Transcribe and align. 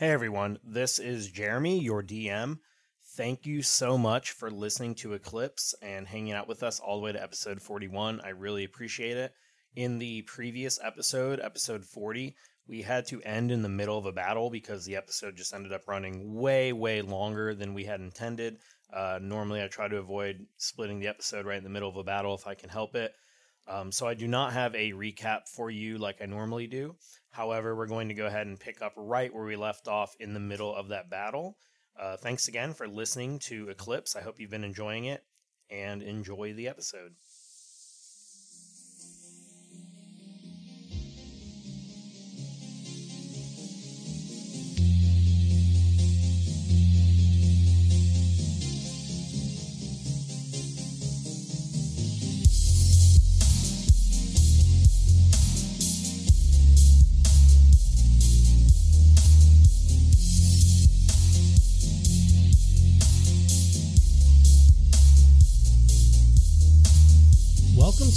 Hey 0.00 0.12
everyone, 0.12 0.58
this 0.64 0.98
is 0.98 1.28
Jeremy, 1.28 1.78
your 1.78 2.02
DM. 2.02 2.60
Thank 3.18 3.44
you 3.44 3.60
so 3.60 3.98
much 3.98 4.30
for 4.30 4.50
listening 4.50 4.94
to 4.94 5.12
Eclipse 5.12 5.74
and 5.82 6.08
hanging 6.08 6.32
out 6.32 6.48
with 6.48 6.62
us 6.62 6.80
all 6.80 6.96
the 6.96 7.04
way 7.04 7.12
to 7.12 7.22
episode 7.22 7.60
41. 7.60 8.22
I 8.24 8.30
really 8.30 8.64
appreciate 8.64 9.18
it. 9.18 9.34
In 9.76 9.98
the 9.98 10.22
previous 10.22 10.78
episode, 10.82 11.38
episode 11.38 11.84
40, 11.84 12.34
we 12.66 12.80
had 12.80 13.04
to 13.08 13.20
end 13.24 13.52
in 13.52 13.60
the 13.60 13.68
middle 13.68 13.98
of 13.98 14.06
a 14.06 14.12
battle 14.12 14.48
because 14.48 14.86
the 14.86 14.96
episode 14.96 15.36
just 15.36 15.52
ended 15.52 15.74
up 15.74 15.86
running 15.86 16.34
way, 16.34 16.72
way 16.72 17.02
longer 17.02 17.54
than 17.54 17.74
we 17.74 17.84
had 17.84 18.00
intended. 18.00 18.56
Uh, 18.90 19.18
normally, 19.20 19.62
I 19.62 19.68
try 19.68 19.86
to 19.86 19.98
avoid 19.98 20.46
splitting 20.56 21.00
the 21.00 21.08
episode 21.08 21.44
right 21.44 21.58
in 21.58 21.64
the 21.64 21.68
middle 21.68 21.90
of 21.90 21.96
a 21.96 22.04
battle 22.04 22.34
if 22.34 22.46
I 22.46 22.54
can 22.54 22.70
help 22.70 22.94
it. 22.94 23.12
Um, 23.68 23.92
so 23.92 24.06
I 24.06 24.14
do 24.14 24.26
not 24.26 24.54
have 24.54 24.74
a 24.74 24.92
recap 24.92 25.46
for 25.46 25.70
you 25.70 25.98
like 25.98 26.22
I 26.22 26.24
normally 26.24 26.68
do. 26.68 26.96
However, 27.30 27.76
we're 27.76 27.86
going 27.86 28.08
to 28.08 28.14
go 28.14 28.26
ahead 28.26 28.46
and 28.46 28.58
pick 28.58 28.82
up 28.82 28.92
right 28.96 29.32
where 29.32 29.44
we 29.44 29.56
left 29.56 29.88
off 29.88 30.14
in 30.18 30.34
the 30.34 30.40
middle 30.40 30.74
of 30.74 30.88
that 30.88 31.10
battle. 31.10 31.56
Uh, 31.98 32.16
thanks 32.16 32.48
again 32.48 32.72
for 32.72 32.88
listening 32.88 33.38
to 33.40 33.68
Eclipse. 33.68 34.16
I 34.16 34.22
hope 34.22 34.40
you've 34.40 34.50
been 34.50 34.64
enjoying 34.64 35.04
it 35.04 35.22
and 35.70 36.02
enjoy 36.02 36.52
the 36.52 36.68
episode. 36.68 37.14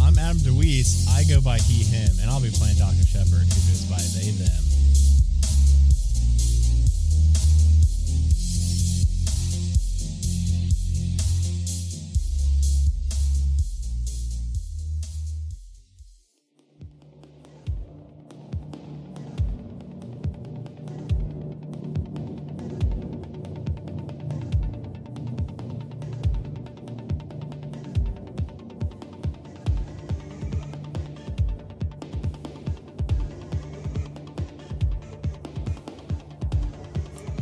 I'm 0.00 0.18
Adam 0.18 0.38
DeWeese. 0.38 1.08
I 1.08 1.24
go 1.24 1.40
by 1.40 1.58
he, 1.58 1.84
him, 1.84 2.10
and 2.20 2.30
I'll 2.30 2.40
be 2.40 2.50
playing 2.50 2.78
Dr. 2.78 3.04
Shepard, 3.04 3.46
who 3.46 3.60
goes 3.68 3.84
by 3.88 4.00
they, 4.18 4.30
them. 4.32 4.69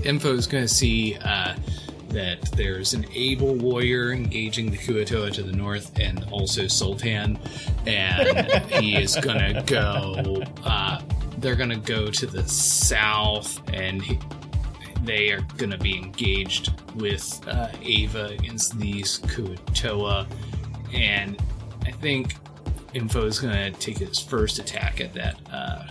Info 0.09 0.33
is 0.33 0.47
going 0.47 0.65
to 0.65 0.73
see 0.73 1.19
uh, 1.23 1.55
that 2.09 2.41
there's 2.53 2.95
an 2.95 3.05
able 3.13 3.55
warrior 3.55 4.13
engaging 4.13 4.71
the 4.71 4.79
Kuatoa 4.79 5.31
to 5.35 5.43
the 5.43 5.53
north 5.53 5.99
and 5.99 6.25
also 6.33 6.67
Sultan, 6.67 7.39
and 7.87 8.51
he 8.73 8.97
is 8.97 9.17
going 9.17 9.55
to 9.55 9.63
go. 9.67 10.43
Uh, 10.65 11.03
they're 11.37 11.57
going 11.57 11.69
to 11.69 11.77
go 11.77 12.11
to 12.11 12.27
the 12.27 12.49
south, 12.49 13.61
and 13.71 14.03
he, 14.03 14.19
they 15.03 15.31
are 15.31 15.43
going 15.59 15.71
to 15.71 15.79
be 15.79 15.99
engaged 15.99 16.73
with 16.95 17.47
uh, 17.47 17.69
Ava 17.83 18.29
against 18.39 18.79
these 18.79 19.19
Kuatoa, 19.21 20.27
and 20.95 21.39
I 21.85 21.91
think 21.91 22.35
Info 22.95 23.27
is 23.27 23.39
going 23.39 23.53
to 23.53 23.79
take 23.79 23.99
his 23.99 24.19
first 24.19 24.59
attack 24.59 25.03
at 25.03 25.13
that 25.13 25.39
uh, 25.53 25.83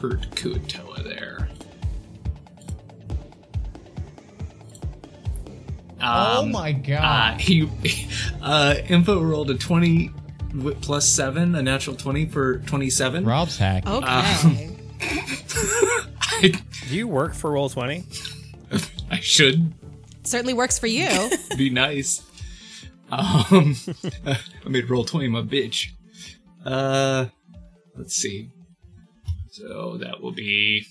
hurt 0.00 0.30
Kuatoa 0.30 1.02
there. 1.02 1.48
Oh 6.00 6.42
Um, 6.42 6.52
my 6.52 6.70
Uh, 6.70 6.72
god. 6.72 7.40
he 7.40 7.68
uh, 8.42 8.74
info 8.88 9.22
rolled 9.22 9.50
a 9.50 9.54
twenty 9.54 10.10
plus 10.80 11.08
seven, 11.08 11.54
a 11.54 11.62
natural 11.62 11.96
twenty 11.96 12.26
for 12.26 12.58
twenty-seven. 12.60 13.24
Rob's 13.24 13.56
hack. 13.58 13.86
Okay. 13.86 14.06
Um, 14.06 14.76
I, 16.20 16.52
Do 16.88 16.94
you 16.96 17.06
work 17.08 17.34
for 17.34 17.50
Roll20? 17.50 18.04
I 19.10 19.20
should 19.20 19.72
Certainly 20.24 20.54
works 20.54 20.78
for 20.78 20.86
you. 20.88 21.08
be 21.56 21.70
nice. 21.70 22.22
Um, 23.10 23.76
I 24.26 24.38
made 24.68 24.90
roll 24.90 25.04
twenty 25.04 25.28
my 25.28 25.42
bitch. 25.42 25.88
Uh, 26.64 27.26
let's 27.96 28.16
see. 28.16 28.50
So 29.52 29.98
that 29.98 30.20
will 30.20 30.32
be 30.32 30.84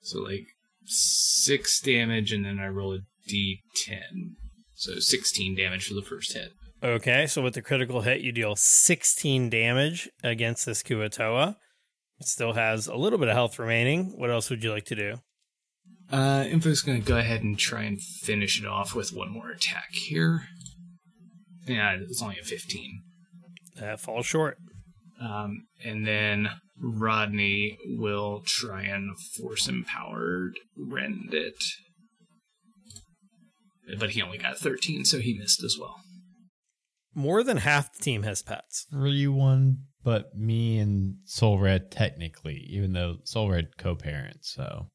so 0.00 0.20
like 0.20 0.46
six 0.88 1.80
damage, 1.80 2.32
and 2.32 2.44
then 2.44 2.58
I 2.58 2.68
roll 2.68 2.94
a 2.94 2.98
d10. 3.30 4.00
So 4.74 4.98
sixteen 4.98 5.56
damage 5.56 5.86
for 5.86 5.94
the 5.94 6.02
first 6.02 6.32
hit. 6.32 6.52
Okay, 6.82 7.26
so 7.26 7.42
with 7.42 7.54
the 7.54 7.62
critical 7.62 8.02
hit, 8.02 8.20
you 8.20 8.30
deal 8.30 8.54
16 8.54 9.50
damage 9.50 10.08
against 10.22 10.64
this 10.64 10.80
Kuatoa. 10.84 11.56
It 12.20 12.26
still 12.28 12.52
has 12.52 12.86
a 12.86 12.94
little 12.94 13.18
bit 13.18 13.26
of 13.26 13.34
health 13.34 13.58
remaining. 13.58 14.12
What 14.16 14.30
else 14.30 14.48
would 14.48 14.62
you 14.62 14.70
like 14.70 14.84
to 14.84 14.94
do? 14.94 15.16
Uh, 16.10 16.44
Info's 16.48 16.82
gonna 16.82 17.00
go 17.00 17.18
ahead 17.18 17.42
and 17.42 17.58
try 17.58 17.82
and 17.82 18.00
finish 18.00 18.60
it 18.60 18.66
off 18.66 18.94
with 18.94 19.12
one 19.12 19.30
more 19.32 19.50
attack 19.50 19.88
here. 19.90 20.44
Yeah, 21.66 21.96
it's 22.00 22.22
only 22.22 22.38
a 22.40 22.44
15. 22.44 23.02
That 23.80 24.00
falls 24.00 24.26
short. 24.26 24.58
Um, 25.20 25.66
and 25.84 26.06
then 26.06 26.48
Rodney 26.80 27.78
will 27.86 28.42
try 28.46 28.82
and 28.82 29.18
force 29.36 29.68
empowered 29.68 30.54
rend 30.76 31.34
it. 31.34 31.62
But 33.98 34.10
he 34.10 34.22
only 34.22 34.38
got 34.38 34.58
13, 34.58 35.04
so 35.04 35.18
he 35.18 35.38
missed 35.38 35.62
as 35.64 35.76
well. 35.80 35.96
More 37.14 37.42
than 37.42 37.56
half 37.58 37.92
the 37.92 38.02
team 38.02 38.22
has 38.24 38.42
pets. 38.42 38.86
Really 38.92 39.26
one, 39.26 39.78
but 40.04 40.34
me 40.36 40.78
and 40.78 41.16
Soul 41.24 41.58
Red 41.58 41.90
technically, 41.90 42.66
even 42.70 42.92
though 42.92 43.16
Soul 43.24 43.50
Red 43.50 43.76
co-parents, 43.78 44.52
so. 44.54 44.88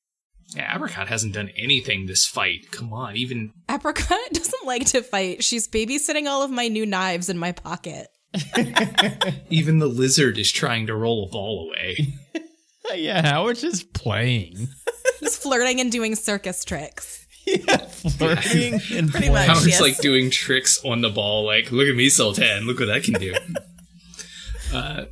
Yeah, 0.55 0.75
Apricot 0.75 1.07
hasn't 1.07 1.33
done 1.33 1.49
anything 1.57 2.05
this 2.05 2.25
fight. 2.25 2.71
Come 2.71 2.93
on, 2.93 3.15
even 3.15 3.51
Apricot 3.69 4.19
doesn't 4.31 4.65
like 4.65 4.85
to 4.87 5.01
fight. 5.01 5.43
She's 5.43 5.67
babysitting 5.67 6.27
all 6.27 6.43
of 6.43 6.51
my 6.51 6.67
new 6.67 6.85
knives 6.85 7.29
in 7.29 7.37
my 7.37 7.51
pocket. 7.51 8.07
even 9.49 9.79
the 9.79 9.87
lizard 9.87 10.37
is 10.37 10.51
trying 10.51 10.87
to 10.87 10.95
roll 10.95 11.25
a 11.25 11.29
ball 11.29 11.69
away. 11.69 12.13
yeah, 12.95 13.21
Howard's 13.21 13.61
just 13.61 13.93
playing. 13.93 14.67
Just 15.19 15.41
flirting 15.41 15.79
and 15.79 15.91
doing 15.91 16.15
circus 16.15 16.65
tricks. 16.65 17.27
yeah, 17.45 17.77
flirting 17.77 18.81
and 18.91 19.09
Pretty 19.09 19.29
much. 19.29 19.47
Howard's 19.47 19.67
yes. 19.67 19.81
like 19.81 19.97
doing 19.99 20.29
tricks 20.29 20.83
on 20.83 21.01
the 21.01 21.09
ball, 21.09 21.45
like, 21.45 21.71
look 21.71 21.87
at 21.87 21.95
me, 21.95 22.09
Sultan, 22.09 22.65
look 22.65 22.79
what 22.79 22.89
I 22.89 22.99
can 22.99 23.13
do. 23.13 23.33
uh, 24.73 25.05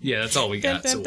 yeah, 0.00 0.20
that's 0.20 0.36
all 0.36 0.50
we 0.50 0.60
got. 0.60 0.86
So 0.86 1.02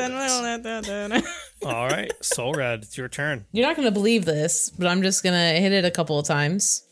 All 1.65 1.87
right, 1.87 2.11
Soul 2.23 2.53
Red, 2.53 2.83
it's 2.83 2.97
your 2.97 3.09
turn. 3.09 3.45
You're 3.51 3.67
not 3.67 3.75
going 3.75 3.87
to 3.87 3.91
believe 3.91 4.25
this, 4.25 4.69
but 4.69 4.87
I'm 4.87 5.01
just 5.01 5.23
going 5.23 5.33
to 5.33 5.59
hit 5.59 5.71
it 5.71 5.85
a 5.85 5.91
couple 5.91 6.17
of 6.17 6.25
times. 6.25 6.83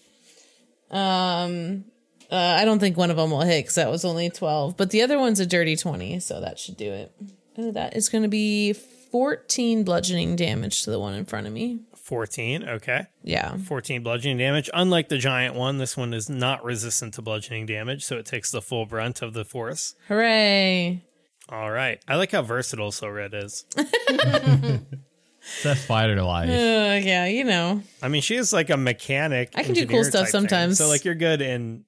Um, 0.91 1.85
uh, 2.31 2.35
I 2.59 2.65
don't 2.65 2.79
think 2.79 2.97
one 2.97 3.11
of 3.11 3.17
them 3.17 3.31
will 3.31 3.41
hit 3.41 3.63
because 3.63 3.75
that 3.75 3.89
was 3.89 4.05
only 4.05 4.29
12, 4.29 4.77
but 4.77 4.91
the 4.91 5.01
other 5.01 5.19
one's 5.19 5.39
a 5.39 5.45
dirty 5.45 5.75
20, 5.75 6.19
so 6.19 6.39
that 6.41 6.57
should 6.59 6.77
do 6.77 6.91
it. 6.91 7.11
Uh, 7.57 7.71
that 7.71 7.95
is 7.95 8.09
going 8.09 8.23
to 8.23 8.29
be 8.29 8.73
14 8.73 9.83
bludgeoning 9.83 10.35
damage 10.35 10.83
to 10.83 10.91
the 10.91 10.99
one 10.99 11.13
in 11.13 11.25
front 11.25 11.47
of 11.47 11.53
me. 11.53 11.79
14, 11.95 12.67
okay. 12.67 13.05
Yeah. 13.23 13.57
14 13.57 14.03
bludgeoning 14.03 14.37
damage. 14.37 14.69
Unlike 14.73 15.09
the 15.09 15.17
giant 15.17 15.55
one, 15.55 15.77
this 15.77 15.95
one 15.95 16.13
is 16.13 16.29
not 16.29 16.63
resistant 16.63 17.13
to 17.15 17.21
bludgeoning 17.21 17.65
damage, 17.65 18.03
so 18.03 18.17
it 18.17 18.25
takes 18.25 18.51
the 18.51 18.61
full 18.61 18.85
brunt 18.85 19.21
of 19.21 19.33
the 19.33 19.45
force. 19.45 19.95
Hooray. 20.07 21.03
All 21.49 21.71
right. 21.71 22.01
I 22.07 22.15
like 22.15 22.31
how 22.31 22.41
versatile 22.41 22.91
Soul 22.91 23.11
Red 23.11 23.33
is. 23.33 23.65
It's 25.43 25.63
that 25.63 25.77
fighter 25.77 26.21
life. 26.21 26.49
Uh, 26.49 26.99
yeah, 27.03 27.25
you 27.25 27.43
know. 27.43 27.81
I 28.01 28.09
mean, 28.09 28.21
she 28.21 28.35
is 28.35 28.53
like 28.53 28.69
a 28.69 28.77
mechanic. 28.77 29.49
I 29.55 29.63
can 29.63 29.73
do 29.73 29.87
cool 29.87 30.03
stuff 30.03 30.25
type 30.25 30.25
thing. 30.25 30.41
sometimes. 30.41 30.77
So 30.77 30.87
like 30.87 31.03
you're 31.03 31.15
good 31.15 31.41
in 31.41 31.83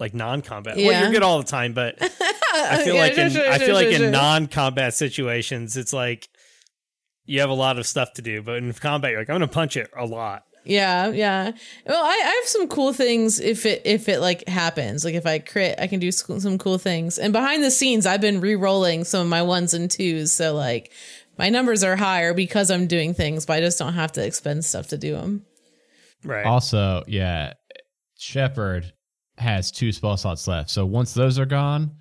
like 0.00 0.14
non-combat. 0.14 0.76
Well, 0.76 1.02
you're 1.02 1.12
good 1.12 1.22
all 1.22 1.38
the 1.38 1.44
time, 1.48 1.72
but 1.74 1.96
I 2.52 2.82
feel 2.84 2.94
Yeah, 2.94 3.00
like 3.02 3.14
sure, 3.14 3.24
in 3.24 3.30
sure, 3.30 3.48
I 3.48 3.58
sure, 3.58 3.66
feel 3.66 3.74
like 3.74 3.90
sure, 3.92 4.06
in 4.06 4.10
non-combat 4.10 4.94
situations, 4.94 5.76
it's 5.76 5.92
like 5.92 6.28
you 7.26 7.40
have 7.40 7.50
a 7.50 7.54
lot 7.54 7.78
of 7.78 7.86
stuff 7.86 8.12
to 8.14 8.22
do, 8.22 8.42
but 8.42 8.56
in 8.56 8.72
combat, 8.72 9.12
you're 9.12 9.20
like, 9.20 9.30
I'm 9.30 9.34
gonna 9.34 9.46
punch 9.48 9.76
it 9.76 9.88
a 9.96 10.04
lot. 10.06 10.42
Yeah, 10.64 11.08
yeah. 11.10 11.52
Well, 11.86 12.04
I, 12.04 12.08
I 12.10 12.34
have 12.40 12.44
some 12.48 12.68
cool 12.68 12.92
things 12.92 13.40
if 13.40 13.64
it 13.64 13.82
if 13.86 14.08
it 14.08 14.20
like 14.20 14.46
happens. 14.48 15.04
Like 15.04 15.14
if 15.14 15.26
I 15.26 15.38
crit, 15.38 15.78
I 15.80 15.86
can 15.86 16.00
do 16.00 16.08
s- 16.08 16.22
some 16.38 16.58
cool 16.58 16.76
things. 16.78 17.18
And 17.18 17.32
behind 17.32 17.62
the 17.64 17.70
scenes, 17.70 18.04
I've 18.04 18.20
been 18.20 18.40
re-rolling 18.40 19.04
some 19.04 19.22
of 19.22 19.28
my 19.28 19.42
ones 19.42 19.72
and 19.74 19.90
twos, 19.90 20.32
so 20.32 20.54
like 20.54 20.92
my 21.38 21.48
numbers 21.48 21.82
are 21.82 21.96
higher 21.96 22.34
because 22.34 22.70
I'm 22.70 22.86
doing 22.86 23.14
things, 23.14 23.46
but 23.46 23.54
I 23.54 23.60
just 23.60 23.78
don't 23.78 23.94
have 23.94 24.12
to 24.12 24.24
expend 24.26 24.64
stuff 24.66 24.88
to 24.88 24.98
do 24.98 25.14
them. 25.14 25.46
Right. 26.24 26.44
Also, 26.44 27.04
yeah, 27.06 27.54
Shepard 28.18 28.92
has 29.40 29.70
two 29.72 29.90
spell 29.92 30.16
slots 30.16 30.46
left. 30.46 30.70
So 30.70 30.86
once 30.86 31.14
those 31.14 31.38
are 31.38 31.46
gone, 31.46 31.96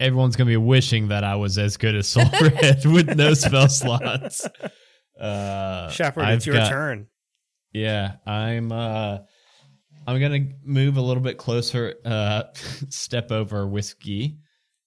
everyone's 0.00 0.36
gonna 0.36 0.48
be 0.48 0.56
wishing 0.56 1.08
that 1.08 1.24
I 1.24 1.36
was 1.36 1.58
as 1.58 1.76
good 1.76 1.94
as 1.94 2.08
Soul 2.08 2.24
Red 2.40 2.84
with 2.84 3.14
no 3.16 3.34
spell 3.34 3.68
slots. 3.68 4.46
Uh, 5.18 5.88
Shepard, 5.90 6.24
I've 6.24 6.36
it's 6.38 6.46
your 6.46 6.56
got- 6.56 6.68
turn. 6.70 7.06
Yeah, 7.72 8.16
I'm. 8.26 8.70
uh 8.72 9.18
I'm 10.04 10.20
gonna 10.20 10.48
move 10.64 10.96
a 10.96 11.00
little 11.00 11.22
bit 11.22 11.38
closer. 11.38 11.94
Uh, 12.04 12.42
step 12.88 13.30
over 13.30 13.66
whiskey, 13.68 14.38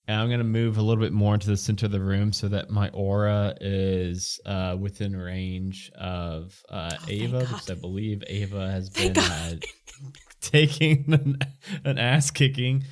and 0.07 0.19
I'm 0.19 0.30
gonna 0.30 0.44
move 0.44 0.78
a 0.78 0.81
little 0.81 1.04
bit 1.04 1.13
more 1.13 1.34
into 1.34 1.48
the 1.48 1.57
center 1.57 1.88
of 1.88 1.92
the 1.92 2.00
room 2.00 2.31
so 2.31 2.48
that 2.50 2.69
my 2.69 2.90
aura 2.90 3.56
is 3.60 4.40
uh, 4.46 4.75
within 4.80 5.16
range 5.16 5.92
of 5.96 6.62
uh, 6.69 6.96
Ava, 7.07 7.40
because 7.40 7.69
I 7.69 7.75
believe 7.75 8.24
Ava 8.28 8.69
has 8.72 8.90
been 8.90 9.18
uh, 9.18 9.56
taking 10.42 11.06
an, 11.13 11.40
an 11.84 11.98
ass 11.98 12.31
kicking. 12.31 12.84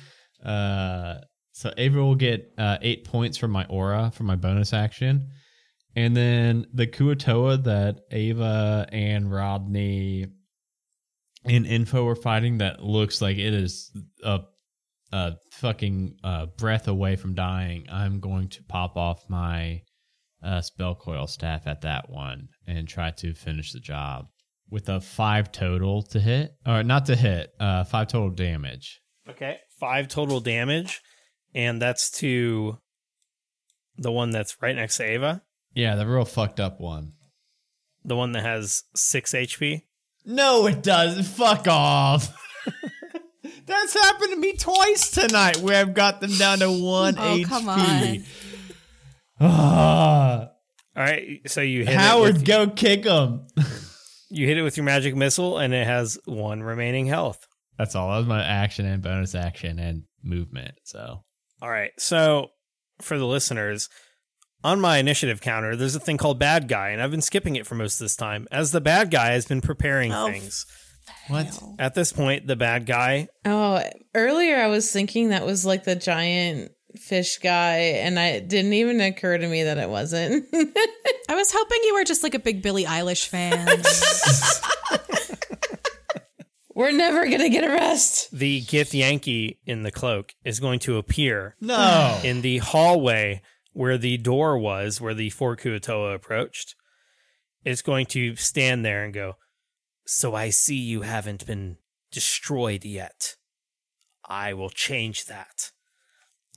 Uh, 0.44 1.18
so 1.52 1.72
Ava 1.76 2.02
will 2.02 2.16
get 2.16 2.52
uh, 2.58 2.78
eight 2.82 3.04
points 3.04 3.38
from 3.38 3.52
my 3.52 3.64
aura 3.66 4.10
for 4.12 4.24
my 4.24 4.36
bonus 4.36 4.72
action. 4.72 5.30
And 5.96 6.16
then 6.16 6.66
the 6.74 6.88
Kuatoa 6.88 7.62
that 7.64 8.00
Ava 8.10 8.88
and 8.90 9.30
Rodney 9.32 10.26
in 11.44 11.66
info 11.66 12.06
are 12.08 12.16
fighting 12.16 12.58
that 12.58 12.82
looks 12.82 13.22
like 13.22 13.36
it 13.36 13.54
is 13.54 13.92
a, 14.24 14.40
a 15.14 15.36
fucking 15.52 16.16
uh, 16.24 16.46
breath 16.58 16.88
away 16.88 17.14
from 17.16 17.34
dying. 17.34 17.86
I'm 17.90 18.18
going 18.20 18.48
to 18.48 18.62
pop 18.64 18.96
off 18.96 19.22
my 19.28 19.82
uh, 20.42 20.60
spell 20.60 20.94
coil 20.94 21.26
staff 21.26 21.66
at 21.66 21.82
that 21.82 22.10
one 22.10 22.48
and 22.66 22.88
try 22.88 23.10
to 23.12 23.32
finish 23.34 23.72
the 23.72 23.80
job 23.80 24.26
with 24.70 24.88
a 24.88 25.00
five 25.00 25.52
total 25.52 26.02
to 26.02 26.18
hit, 26.18 26.50
or 26.66 26.82
not 26.82 27.06
to 27.06 27.14
hit, 27.16 27.50
uh, 27.60 27.84
five 27.84 28.08
total 28.08 28.30
damage. 28.30 29.00
Okay. 29.28 29.58
Five 29.78 30.08
total 30.08 30.40
damage, 30.40 31.00
and 31.54 31.80
that's 31.80 32.10
to 32.18 32.78
the 33.96 34.10
one 34.10 34.30
that's 34.30 34.56
right 34.60 34.74
next 34.74 34.96
to 34.96 35.04
Ava, 35.04 35.42
Yeah, 35.74 35.94
the 35.94 36.06
real 36.06 36.24
fucked 36.24 36.58
up 36.60 36.80
one. 36.80 37.12
the 38.04 38.16
one 38.16 38.32
that 38.32 38.42
has 38.42 38.82
six 38.96 39.32
HP. 39.32 39.82
No, 40.26 40.66
it 40.66 40.82
doesn't. 40.82 41.24
Fuck 41.24 41.68
off. 41.68 42.34
That's 43.66 43.94
happened 43.94 44.30
to 44.32 44.36
me 44.38 44.52
twice 44.54 45.10
tonight 45.10 45.58
where 45.58 45.80
I've 45.80 45.94
got 45.94 46.20
them 46.20 46.32
down 46.36 46.58
to 46.58 46.70
one 46.70 47.16
Oh, 47.18 47.22
HP. 47.22 47.44
Oh, 47.44 47.48
come 47.48 47.68
on. 47.68 48.24
Ah, 49.40 50.50
All 50.96 51.02
right. 51.02 51.40
So 51.46 51.60
you 51.60 51.84
hit 51.84 51.94
Howard, 51.94 52.34
with, 52.34 52.44
go 52.46 52.68
kick 52.68 53.04
him. 53.04 53.46
you 54.30 54.46
hit 54.46 54.58
it 54.58 54.62
with 54.62 54.76
your 54.76 54.84
magic 54.84 55.16
missile, 55.16 55.58
and 55.58 55.74
it 55.74 55.86
has 55.86 56.18
one 56.24 56.62
remaining 56.62 57.06
health. 57.06 57.46
That's 57.78 57.94
all. 57.94 58.10
That 58.10 58.18
was 58.18 58.26
my 58.26 58.42
action 58.44 58.86
and 58.86 59.02
bonus 59.02 59.34
action 59.34 59.78
and 59.78 60.04
movement. 60.22 60.74
So 60.84 61.24
All 61.60 61.70
right. 61.70 61.90
So 61.98 62.50
for 63.00 63.18
the 63.18 63.26
listeners, 63.26 63.88
on 64.62 64.80
my 64.80 64.98
initiative 64.98 65.40
counter, 65.40 65.74
there's 65.74 65.96
a 65.96 66.00
thing 66.00 66.16
called 66.16 66.38
bad 66.38 66.68
guy, 66.68 66.90
and 66.90 67.02
I've 67.02 67.10
been 67.10 67.20
skipping 67.22 67.56
it 67.56 67.66
for 67.66 67.74
most 67.74 67.94
of 68.00 68.04
this 68.04 68.16
time, 68.16 68.46
as 68.52 68.70
the 68.70 68.80
bad 68.80 69.10
guy 69.10 69.32
has 69.32 69.46
been 69.46 69.60
preparing 69.60 70.12
Oh, 70.12 70.30
things. 70.30 70.64
What? 71.28 71.58
At 71.78 71.94
this 71.94 72.12
point, 72.12 72.46
the 72.46 72.56
bad 72.56 72.86
guy 72.86 73.28
Oh, 73.44 73.82
earlier 74.14 74.56
I 74.58 74.66
was 74.68 74.90
thinking 74.90 75.30
that 75.30 75.44
was 75.46 75.64
like 75.66 75.84
the 75.84 75.96
giant 75.96 76.72
fish 77.00 77.38
guy, 77.38 77.76
and 78.02 78.18
I 78.20 78.26
it 78.28 78.48
didn't 78.48 78.72
even 78.74 79.00
occur 79.00 79.36
to 79.38 79.46
me 79.48 79.64
that 79.64 79.78
it 79.78 79.88
wasn't. 79.90 80.46
I 80.54 81.34
was 81.34 81.52
hoping 81.52 81.78
you 81.84 81.94
were 81.94 82.04
just 82.04 82.22
like 82.22 82.34
a 82.34 82.38
big 82.38 82.62
Billie 82.62 82.84
Eilish 82.84 83.26
fan. 83.28 83.82
We're 86.76 86.90
never 86.90 87.24
gonna 87.28 87.50
get 87.50 87.62
a 87.64 87.68
rest. 87.68 88.30
the 88.36 88.60
Githyanki 88.62 89.58
in 89.64 89.84
the 89.84 89.92
cloak 89.92 90.34
is 90.44 90.58
going 90.58 90.80
to 90.80 90.96
appear 90.98 91.54
No. 91.60 92.20
in 92.24 92.40
the 92.40 92.58
hallway 92.58 93.42
where 93.72 93.96
the 93.96 94.16
door 94.16 94.58
was, 94.58 95.00
where 95.00 95.14
the 95.14 95.30
four 95.30 95.56
Kuatoa 95.56 96.14
approached. 96.16 96.74
It's 97.64 97.80
going 97.82 98.06
to 98.06 98.34
stand 98.36 98.84
there 98.84 99.04
and 99.04 99.14
go, 99.14 99.34
So 100.06 100.34
I 100.34 100.50
see 100.50 100.76
you 100.76 101.02
haven't 101.02 101.46
been 101.46 101.76
destroyed 102.10 102.84
yet. 102.84 103.36
I 104.26 104.54
will 104.54 104.70
change 104.70 105.26
that. 105.26 105.70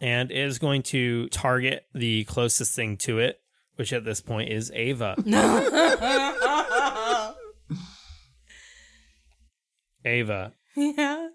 And 0.02 0.32
it 0.32 0.38
is 0.38 0.58
going 0.60 0.84
to 0.84 1.28
target 1.30 1.86
the 1.94 2.24
closest 2.26 2.76
thing 2.76 2.98
to 2.98 3.18
it, 3.20 3.40
which 3.76 3.92
at 3.94 4.06
this 4.06 4.22
point 4.22 4.50
is 4.52 4.72
Ava. 4.74 5.16
Ava, 10.06 10.54
yeah. 10.76 11.30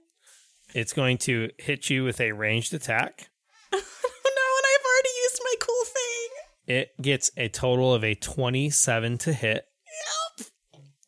it's 0.75 0.93
going 0.93 1.19
to 1.19 1.51
hit 1.59 1.91
you 1.91 2.05
with 2.05 2.21
a 2.21 2.31
ranged 2.33 2.73
attack. 2.73 3.29
No, 3.73 3.81
and 3.81 4.67
I've 4.67 4.87
already 4.87 5.09
used 5.25 5.41
my 5.45 5.55
cool 5.61 5.85
thing. 5.85 6.29
It 6.77 6.89
gets 7.03 7.31
a 7.37 7.49
total 7.49 7.93
of 7.93 8.05
a 8.05 8.15
27 8.15 9.19
to 9.19 9.33
hit. 9.33 9.65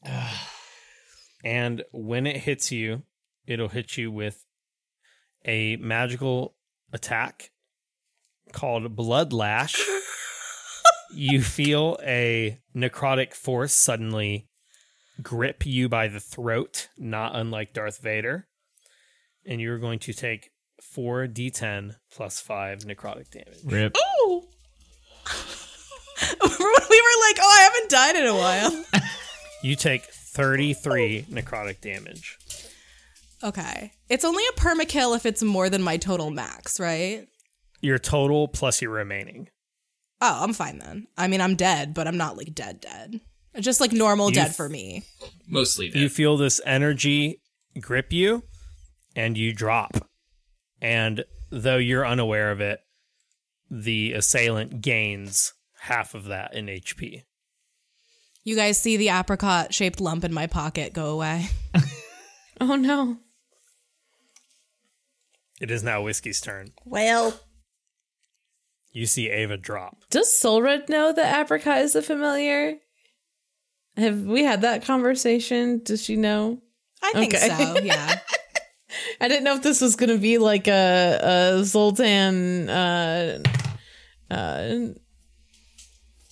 and 1.44 1.84
when 1.92 2.26
it 2.26 2.38
hits 2.38 2.72
you, 2.72 3.02
it'll 3.46 3.68
hit 3.68 3.96
you 3.98 4.10
with 4.10 4.44
a 5.44 5.76
magical 5.76 6.56
attack 6.92 7.50
called 8.52 8.96
Blood 8.96 9.32
Lash. 9.34 9.76
you 11.14 11.42
feel 11.42 11.98
a 12.02 12.58
necrotic 12.74 13.34
force 13.34 13.74
suddenly 13.74 14.48
grip 15.22 15.66
you 15.66 15.88
by 15.88 16.08
the 16.08 16.18
throat, 16.18 16.88
not 16.96 17.36
unlike 17.36 17.74
Darth 17.74 17.98
Vader. 17.98 18.48
And 19.46 19.60
you're 19.60 19.78
going 19.78 19.98
to 20.00 20.14
take 20.14 20.50
4d10 20.96 21.96
plus 22.10 22.40
5 22.40 22.78
necrotic 22.80 23.30
damage. 23.30 23.58
Rip. 23.64 23.94
we 24.26 24.38
were 26.40 27.18
like, 27.20 27.38
oh, 27.38 27.56
I 27.58 27.60
haven't 27.62 27.90
died 27.90 28.16
in 28.16 28.26
a 28.26 28.34
while. 28.34 28.84
You 29.62 29.76
take 29.76 30.04
33 30.34 31.26
necrotic 31.30 31.80
damage. 31.80 32.38
okay. 33.42 33.92
It's 34.08 34.24
only 34.24 34.42
a 34.46 34.60
permakill 34.60 35.16
if 35.16 35.24
it's 35.26 35.42
more 35.42 35.70
than 35.70 35.82
my 35.82 35.96
total 35.96 36.30
max, 36.30 36.78
right? 36.80 37.26
Your 37.80 37.98
total 37.98 38.48
plus 38.48 38.82
your 38.82 38.90
remaining. 38.90 39.48
Oh, 40.20 40.38
I'm 40.42 40.52
fine 40.52 40.78
then. 40.78 41.06
I 41.16 41.26
mean, 41.28 41.40
I'm 41.40 41.54
dead, 41.54 41.94
but 41.94 42.06
I'm 42.08 42.16
not 42.16 42.36
like 42.36 42.54
dead 42.54 42.80
dead. 42.80 43.20
Just 43.60 43.80
like 43.80 43.92
normal 43.92 44.28
You 44.30 44.34
dead 44.34 44.48
f- 44.48 44.56
for 44.56 44.68
me. 44.68 45.04
Mostly 45.46 45.88
dead. 45.90 46.00
You 46.00 46.08
feel 46.08 46.36
this 46.36 46.60
energy 46.66 47.40
grip 47.80 48.12
you 48.12 48.42
and 49.14 49.36
you 49.38 49.52
drop. 49.52 50.08
And 50.80 51.24
though 51.50 51.76
you're 51.76 52.06
unaware 52.06 52.50
of 52.50 52.60
it, 52.60 52.80
the 53.70 54.12
assailant 54.12 54.80
gains 54.80 55.52
half 55.80 56.14
of 56.14 56.24
that 56.24 56.54
in 56.54 56.66
HP. 56.66 57.22
You 58.44 58.56
guys 58.56 58.78
see 58.80 58.96
the 58.96 59.08
apricot 59.08 59.72
shaped 59.74 60.00
lump 60.00 60.22
in 60.24 60.32
my 60.32 60.46
pocket 60.46 60.92
go 60.92 61.06
away. 61.10 61.46
Oh 62.60 62.76
no. 62.76 63.16
It 65.60 65.72
is 65.72 65.82
now 65.82 66.02
Whiskey's 66.02 66.40
turn. 66.40 66.72
Well, 66.84 67.38
You 68.92 69.06
see 69.06 69.28
Ava 69.28 69.56
drop. 69.56 70.04
Does 70.08 70.32
Solred 70.32 70.88
know 70.88 71.12
that 71.12 71.40
apricot 71.40 71.78
is 71.78 71.96
a 71.96 72.02
familiar? 72.02 72.74
Have 73.96 74.20
we 74.20 74.44
had 74.44 74.60
that 74.62 74.84
conversation? 74.84 75.80
Does 75.84 76.02
she 76.04 76.14
know? 76.14 76.60
I 77.02 77.12
think 77.12 77.34
Okay. 77.34 77.48
so. 77.48 77.76
Yeah. 77.82 78.18
I 79.20 79.26
didn't 79.26 79.42
know 79.42 79.56
if 79.56 79.62
this 79.64 79.80
was 79.80 79.96
gonna 79.96 80.16
be 80.18 80.38
like 80.38 80.68
a, 80.68 81.56
a 81.58 81.64
Zoltan 81.64 82.68
uh 82.70 83.42
uh 84.30 84.76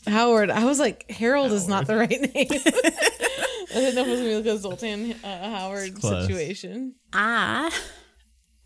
Howard. 0.06 0.50
I 0.50 0.64
was 0.64 0.78
like, 0.78 1.11
Harold 1.11 1.52
is 1.52 1.68
not 1.68 1.87
the 1.87 1.97
right 1.97 2.11
name. 2.11 2.32
I 2.50 3.75
didn't 3.75 3.94
know 3.94 4.02
if 4.02 4.09
it 4.09 4.11
was 4.11 4.21
gonna 4.21 4.30
be 4.30 4.37
like 4.37 4.47
a 4.47 4.59
Zoltan 4.59 5.12
uh, 5.25 5.50
Howard 5.59 6.00
situation. 6.02 6.94
I 7.12 7.71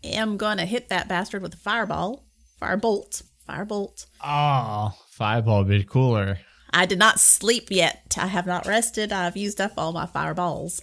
am 0.03 0.37
gonna 0.37 0.65
hit 0.65 0.89
that 0.89 1.07
bastard 1.07 1.41
with 1.41 1.53
a 1.53 1.57
fireball, 1.57 2.25
firebolt, 2.61 3.23
firebolt. 3.47 4.05
Oh, 4.23 4.91
fireball 5.11 5.59
would 5.59 5.69
be 5.69 5.83
cooler. 5.83 6.39
I 6.73 6.85
did 6.85 6.99
not 6.99 7.19
sleep 7.19 7.67
yet. 7.71 8.15
I 8.17 8.27
have 8.27 8.45
not 8.45 8.65
rested. 8.65 9.13
I've 9.13 9.37
used 9.37 9.61
up 9.61 9.71
all 9.77 9.93
my 9.93 10.05
fireballs. 10.05 10.81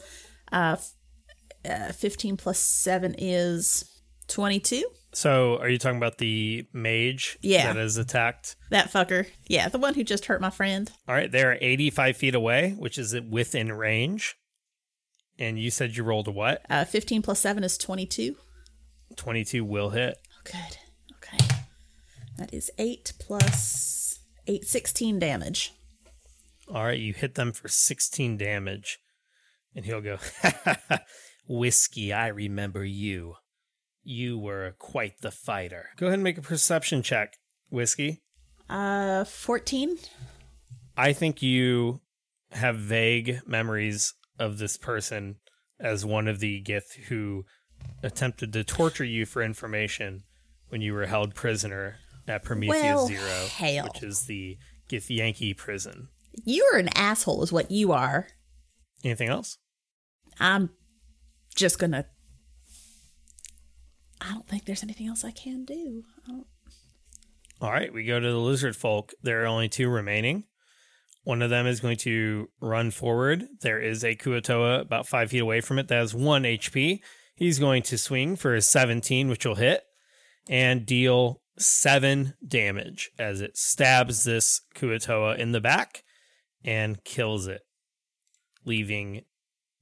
Uh, 0.50 0.76
f- 0.78 0.92
uh 1.68 1.92
15 1.92 2.36
plus 2.36 2.58
7 2.58 3.14
is 3.18 3.84
22. 4.28 4.84
So, 5.14 5.58
are 5.58 5.68
you 5.68 5.78
talking 5.78 5.96
about 5.96 6.18
the 6.18 6.66
mage 6.72 7.38
Yeah. 7.40 7.72
that 7.72 7.80
is 7.80 7.96
attacked? 7.96 8.56
That 8.70 8.90
fucker. 8.92 9.28
Yeah, 9.46 9.68
the 9.68 9.78
one 9.78 9.94
who 9.94 10.02
just 10.04 10.26
hurt 10.26 10.40
my 10.40 10.50
friend. 10.50 10.90
All 11.08 11.14
right, 11.14 11.30
they're 11.30 11.56
85 11.60 12.16
feet 12.16 12.34
away, 12.34 12.72
which 12.78 12.98
is 12.98 13.14
within 13.30 13.72
range. 13.72 14.34
And 15.38 15.58
you 15.58 15.70
said 15.70 15.96
you 15.96 16.02
rolled 16.04 16.28
a 16.28 16.32
what? 16.32 16.64
Uh, 16.68 16.84
15 16.84 17.22
plus 17.22 17.40
7 17.40 17.62
is 17.64 17.78
22. 17.78 18.36
22 19.16 19.64
will 19.64 19.90
hit. 19.90 20.16
Oh, 20.32 20.40
good. 20.44 20.78
Okay. 21.16 21.44
That 22.38 22.52
is 22.52 22.70
8 22.78 23.12
plus 23.20 24.18
8, 24.46 24.64
16 24.64 25.18
damage. 25.18 25.72
All 26.68 26.84
right, 26.84 26.98
you 26.98 27.12
hit 27.12 27.34
them 27.34 27.52
for 27.52 27.68
16 27.68 28.36
damage. 28.36 28.98
And 29.76 29.84
he'll 29.84 30.00
go, 30.00 30.18
Whiskey, 31.48 32.12
I 32.12 32.28
remember 32.28 32.84
you. 32.84 33.34
You 34.04 34.38
were 34.38 34.74
quite 34.78 35.20
the 35.20 35.30
fighter. 35.30 35.86
Go 35.96 36.06
ahead 36.06 36.14
and 36.14 36.24
make 36.24 36.38
a 36.38 36.42
perception 36.42 37.02
check, 37.02 37.34
Whiskey. 37.70 38.22
Uh, 38.68 39.24
14. 39.24 39.98
I 40.96 41.12
think 41.12 41.42
you 41.42 42.00
have 42.52 42.76
vague 42.76 43.40
memories 43.46 44.14
of 44.38 44.58
this 44.58 44.76
person 44.76 45.36
as 45.80 46.04
one 46.04 46.28
of 46.28 46.38
the 46.40 46.62
Gith 46.62 46.94
who 47.08 47.44
attempted 48.02 48.52
to 48.52 48.62
torture 48.64 49.04
you 49.04 49.26
for 49.26 49.42
information 49.42 50.22
when 50.68 50.80
you 50.80 50.92
were 50.92 51.06
held 51.06 51.34
prisoner 51.34 51.96
at 52.28 52.42
Prometheus 52.42 52.82
Well, 52.82 53.06
Zero, 53.06 53.46
hell. 53.56 53.84
which 53.84 54.02
is 54.02 54.22
the 54.22 54.56
Githyanki 54.88 55.56
prison. 55.56 56.08
You're 56.44 56.76
an 56.76 56.88
asshole, 56.96 57.42
is 57.42 57.52
what 57.52 57.70
you 57.70 57.92
are. 57.92 58.28
Anything 59.02 59.28
else? 59.28 59.58
I'm 60.40 60.70
just 61.54 61.78
gonna. 61.78 62.06
I 64.24 64.32
don't 64.32 64.48
think 64.48 64.64
there's 64.64 64.82
anything 64.82 65.06
else 65.06 65.24
I 65.24 65.30
can 65.30 65.64
do. 65.64 66.04
I 66.26 66.40
All 67.60 67.70
right, 67.70 67.92
we 67.92 68.04
go 68.04 68.18
to 68.18 68.30
the 68.30 68.38
lizard 68.38 68.74
folk. 68.74 69.12
There 69.22 69.42
are 69.42 69.46
only 69.46 69.68
two 69.68 69.88
remaining. 69.88 70.44
One 71.24 71.42
of 71.42 71.50
them 71.50 71.66
is 71.66 71.80
going 71.80 71.96
to 71.98 72.48
run 72.60 72.90
forward. 72.90 73.46
There 73.60 73.80
is 73.80 74.04
a 74.04 74.14
Kuatoa 74.14 74.80
about 74.80 75.06
five 75.06 75.30
feet 75.30 75.40
away 75.40 75.60
from 75.60 75.78
it 75.78 75.88
that 75.88 75.96
has 75.96 76.14
one 76.14 76.44
HP. 76.44 77.00
He's 77.34 77.58
going 77.58 77.82
to 77.84 77.98
swing 77.98 78.36
for 78.36 78.54
a 78.54 78.60
17, 78.60 79.28
which 79.28 79.44
will 79.44 79.56
hit, 79.56 79.82
and 80.48 80.86
deal 80.86 81.40
seven 81.58 82.34
damage 82.46 83.10
as 83.18 83.40
it 83.40 83.56
stabs 83.56 84.24
this 84.24 84.62
Kuatoa 84.74 85.38
in 85.38 85.52
the 85.52 85.60
back 85.60 86.02
and 86.64 87.02
kills 87.04 87.46
it, 87.46 87.62
leaving 88.64 89.22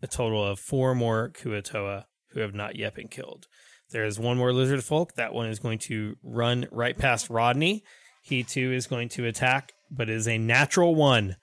a 0.01 0.07
total 0.07 0.45
of 0.45 0.59
four 0.59 0.95
more 0.95 1.31
Kuatoa 1.31 2.05
who 2.31 2.41
have 2.41 2.55
not 2.55 2.77
yet 2.77 2.95
been 2.95 3.09
killed. 3.09 3.47
There 3.93 4.05
is 4.05 4.19
one 4.19 4.37
more 4.39 4.53
lizard 4.53 4.83
folk. 4.83 5.15
That 5.15 5.33
one 5.35 5.47
is 5.49 5.59
going 5.59 5.79
to 5.81 6.17
run 6.23 6.67
right 6.71 6.97
past 6.97 7.31
Rodney. 7.31 7.85
He 8.23 8.43
too 8.43 8.73
is 8.73 8.87
going 8.87 9.09
to 9.11 9.27
attack, 9.27 9.73
but 9.91 10.09
is 10.09 10.27
a 10.29 10.39
natural 10.39 10.95
one, 10.95 11.37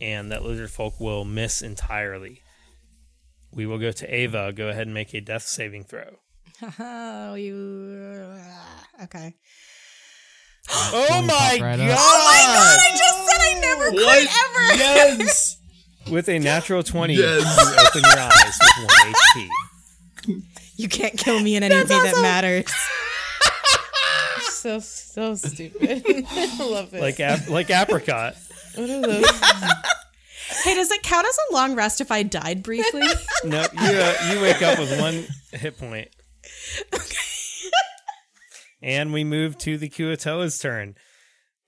and 0.00 0.30
that 0.32 0.42
lizard 0.44 0.70
folk 0.70 0.98
will 1.00 1.24
miss 1.24 1.60
entirely. 1.62 2.42
We 3.52 3.66
will 3.66 3.78
go 3.78 3.90
to 3.92 4.14
Ava. 4.14 4.52
Go 4.52 4.68
ahead 4.68 4.86
and 4.86 4.94
make 4.94 5.12
a 5.14 5.20
death 5.20 5.42
saving 5.42 5.84
throw. 5.84 6.16
Uh, 6.62 6.70
oh, 6.78 7.34
you. 7.34 8.38
Okay. 9.02 9.34
Oh 10.70 11.22
my 11.22 11.58
right 11.60 11.76
god! 11.76 11.90
up. 11.90 11.98
I 11.98 12.90
just 12.96 13.26
said 13.26 13.40
I 13.40 13.60
never 13.60 13.90
What? 13.90 14.04
quit 14.04 14.28
ever. 14.28 15.18
Yes. 15.22 15.56
With 16.10 16.28
a 16.28 16.38
natural 16.38 16.82
20, 16.84 17.14
Yes. 17.14 17.42
you 17.42 17.86
open 17.86 18.02
your 18.08 18.18
eyes 18.20 18.58
with 18.60 18.86
one 18.88 19.12
HP. 19.12 19.48
You 20.82 20.88
can't 20.88 21.16
kill 21.16 21.38
me 21.40 21.54
in 21.54 21.62
any 21.62 21.74
anything 21.76 22.02
that 22.02 22.20
matters. 22.20 22.66
So 24.62 24.78
so 24.78 25.34
stupid. 25.34 26.04
I 26.30 26.56
love 26.60 26.94
it. 26.94 27.00
Like 27.00 27.18
ap- 27.18 27.48
like 27.48 27.68
apricot. 27.68 28.36
what 28.76 28.88
are 28.88 29.00
those? 29.00 29.28
Hey, 30.62 30.74
does 30.76 30.88
it 30.92 31.02
count 31.02 31.26
as 31.26 31.36
a 31.50 31.54
long 31.54 31.74
rest 31.74 32.00
if 32.00 32.12
I 32.12 32.22
died 32.22 32.62
briefly? 32.62 33.02
No, 33.42 33.60
you 33.60 33.90
uh, 33.90 34.14
you 34.32 34.40
wake 34.40 34.62
up 34.62 34.78
with 34.78 35.00
one 35.00 35.26
hit 35.50 35.78
point. 35.78 36.10
Okay. 36.94 37.16
and 38.82 39.12
we 39.12 39.24
move 39.24 39.58
to 39.58 39.76
the 39.76 39.88
Kuatoa's 39.88 40.56
turn. 40.60 40.94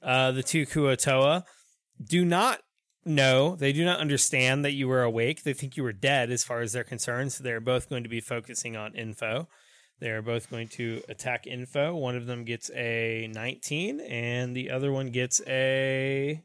Uh, 0.00 0.30
the 0.30 0.44
two 0.44 0.64
Kuatoa 0.64 1.42
do 2.00 2.24
not 2.24 2.60
know, 3.04 3.56
they 3.56 3.72
do 3.72 3.84
not 3.84 4.00
understand 4.00 4.64
that 4.64 4.72
you 4.72 4.88
were 4.88 5.02
awake. 5.02 5.42
They 5.42 5.52
think 5.52 5.76
you 5.76 5.82
were 5.82 5.92
dead 5.92 6.30
as 6.30 6.44
far 6.44 6.60
as 6.60 6.72
they're 6.72 6.84
concerned. 6.84 7.32
So 7.32 7.44
they're 7.44 7.60
both 7.60 7.88
going 7.88 8.02
to 8.02 8.08
be 8.08 8.20
focusing 8.20 8.76
on 8.76 8.94
info. 8.94 9.48
They 10.00 10.10
are 10.10 10.22
both 10.22 10.50
going 10.50 10.68
to 10.68 11.02
attack 11.08 11.46
info. 11.46 11.94
One 11.94 12.16
of 12.16 12.26
them 12.26 12.44
gets 12.44 12.70
a 12.74 13.28
19 13.32 14.00
and 14.00 14.56
the 14.56 14.70
other 14.70 14.92
one 14.92 15.10
gets 15.10 15.40
a 15.46 16.42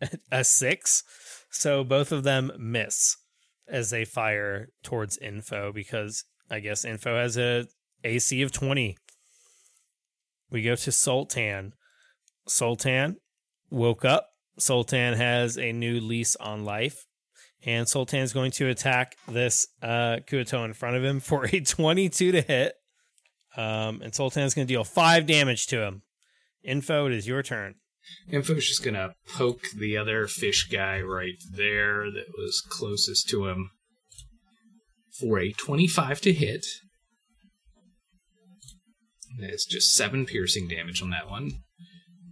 a 0.32 0.44
6. 0.44 1.02
So 1.50 1.84
both 1.84 2.12
of 2.12 2.24
them 2.24 2.52
miss 2.58 3.16
as 3.68 3.90
they 3.90 4.04
fire 4.04 4.68
towards 4.82 5.18
info 5.18 5.72
because 5.72 6.24
I 6.50 6.60
guess 6.60 6.84
info 6.84 7.16
has 7.16 7.36
a 7.36 7.66
AC 8.04 8.42
of 8.42 8.52
20. 8.52 8.96
We 10.50 10.62
go 10.62 10.76
to 10.76 10.92
Sultan. 10.92 11.72
Sultan 12.46 13.16
woke 13.70 14.04
up. 14.04 14.33
Sultan 14.58 15.14
has 15.14 15.58
a 15.58 15.72
new 15.72 16.00
lease 16.00 16.36
on 16.36 16.64
life. 16.64 17.04
And 17.66 17.88
Sultan 17.88 18.20
is 18.20 18.34
going 18.34 18.50
to 18.52 18.68
attack 18.68 19.16
this 19.26 19.66
uh, 19.82 20.18
Kuato 20.26 20.64
in 20.66 20.74
front 20.74 20.96
of 20.96 21.04
him 21.04 21.20
for 21.20 21.46
a 21.46 21.60
22 21.64 22.32
to 22.32 22.42
hit. 22.42 22.74
Um, 23.56 24.02
and 24.02 24.14
Sultan 24.14 24.42
is 24.42 24.52
going 24.54 24.66
to 24.66 24.72
deal 24.72 24.84
five 24.84 25.26
damage 25.26 25.66
to 25.68 25.82
him. 25.82 26.02
Info, 26.62 27.06
it 27.06 27.12
is 27.12 27.26
your 27.26 27.42
turn. 27.42 27.76
Info's 28.30 28.66
just 28.68 28.84
gonna 28.84 29.14
poke 29.26 29.62
the 29.76 29.96
other 29.96 30.26
fish 30.26 30.68
guy 30.70 31.00
right 31.00 31.42
there 31.50 32.10
that 32.10 32.26
was 32.36 32.62
closest 32.68 33.28
to 33.30 33.46
him 33.46 33.70
for 35.18 35.38
a 35.38 35.52
25 35.52 36.20
to 36.22 36.32
hit. 36.32 36.66
It's 39.38 39.66
just 39.66 39.92
seven 39.92 40.26
piercing 40.26 40.68
damage 40.68 41.02
on 41.02 41.10
that 41.10 41.28
one. 41.28 41.50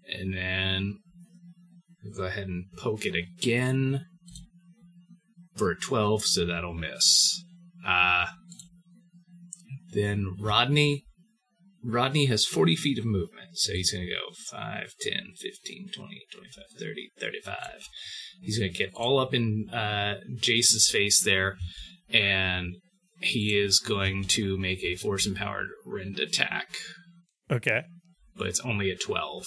And 0.06 0.34
then 0.36 0.98
go 2.16 2.24
ahead 2.24 2.48
and 2.48 2.64
poke 2.78 3.04
it 3.06 3.14
again 3.14 4.06
for 5.56 5.70
a 5.70 5.76
12, 5.78 6.24
so 6.24 6.46
that'll 6.46 6.74
miss. 6.74 7.44
Uh, 7.86 8.26
then 9.92 10.36
Rodney 10.40 11.04
Rodney 11.84 12.26
has 12.26 12.46
40 12.46 12.76
feet 12.76 12.98
of 12.98 13.04
movement, 13.04 13.50
so 13.54 13.72
he's 13.72 13.90
going 13.92 14.04
to 14.06 14.10
go 14.10 14.20
5, 14.52 14.92
10, 15.00 15.12
15, 15.36 15.88
20, 15.96 16.20
25, 16.32 16.64
30, 16.78 17.10
35. 17.18 17.56
He's 18.40 18.56
going 18.58 18.70
to 18.72 18.78
get 18.78 18.92
all 18.94 19.18
up 19.18 19.34
in 19.34 19.68
uh, 19.72 20.14
Jace's 20.40 20.88
face 20.88 21.22
there, 21.24 21.56
and 22.08 22.76
he 23.20 23.58
is 23.58 23.80
going 23.80 24.24
to 24.24 24.56
make 24.58 24.82
a 24.84 24.94
force 24.94 25.26
empowered 25.26 25.66
rend 25.84 26.20
attack, 26.20 26.68
Okay. 27.50 27.82
but 28.36 28.46
it's 28.46 28.60
only 28.60 28.88
a 28.90 28.96
12. 28.96 29.42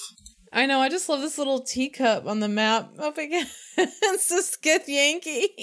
I 0.55 0.65
know. 0.65 0.79
I 0.79 0.89
just 0.89 1.09
love 1.09 1.21
this 1.21 1.37
little 1.37 1.59
teacup 1.59 2.25
on 2.25 2.39
the 2.39 2.47
map 2.47 2.97
up 2.97 3.17
against 3.19 3.53
the 3.75 4.43
Skith 4.43 4.87
Yankee. 4.87 5.49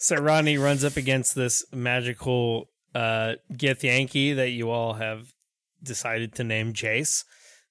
So 0.00 0.16
Rodney 0.16 0.58
runs 0.58 0.84
up 0.84 0.96
against 0.96 1.34
this 1.34 1.64
magical 1.72 2.68
uh 2.94 3.32
Githyanki 3.52 4.36
that 4.36 4.50
you 4.50 4.70
all 4.70 4.92
have 4.92 5.32
decided 5.82 6.34
to 6.34 6.44
name 6.44 6.72
Jace. 6.72 7.24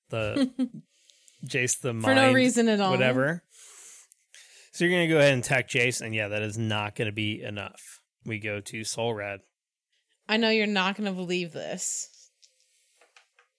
The 0.09 0.49
Jace 1.45 1.79
the 1.79 1.93
mind, 1.93 2.03
For 2.03 2.15
no 2.15 2.33
reason 2.33 2.67
at 2.67 2.81
all. 2.81 2.91
Whatever. 2.91 3.43
So 4.73 4.83
you're 4.83 4.91
gonna 4.91 5.07
go 5.07 5.19
ahead 5.19 5.33
and 5.33 5.43
attack 5.43 5.69
Jace, 5.69 6.01
and 6.01 6.13
yeah, 6.13 6.27
that 6.27 6.41
is 6.41 6.57
not 6.57 6.95
gonna 6.95 7.11
be 7.13 7.41
enough. 7.41 8.01
We 8.25 8.39
go 8.39 8.59
to 8.59 8.83
Soul 8.83 9.13
Rad. 9.13 9.39
I 10.27 10.37
know 10.37 10.49
you're 10.49 10.67
not 10.67 10.97
going 10.97 11.05
to 11.05 11.15
believe 11.15 11.53
this. 11.53 12.09